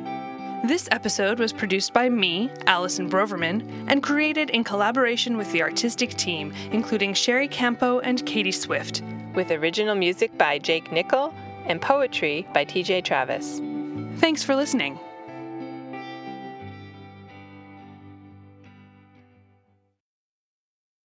This 0.64 0.88
episode 0.92 1.40
was 1.40 1.52
produced 1.52 1.92
by 1.92 2.08
me, 2.08 2.52
Alison 2.68 3.10
Broverman, 3.10 3.86
and 3.88 4.04
created 4.04 4.52
in 4.52 4.64
collaboration 4.64 5.36
with 5.36 5.52
the 5.52 5.64
artistic 5.64 6.12
team, 6.12 6.54
including 6.72 7.16
Sherry 7.16 7.48
Campeau 7.48 8.00
and 8.04 8.24
Katie 8.28 8.52
Swift. 8.52 9.02
With 9.34 9.50
original 9.50 9.96
music 9.96 10.38
by 10.38 10.60
Jake 10.60 10.90
Nicoll 10.90 11.34
and 11.66 11.82
poetry 11.82 12.46
by 12.54 12.66
TJ 12.66 13.04
Travis. 13.04 13.60
Thanks 14.20 14.44
for 14.44 14.56
listening. 14.56 15.00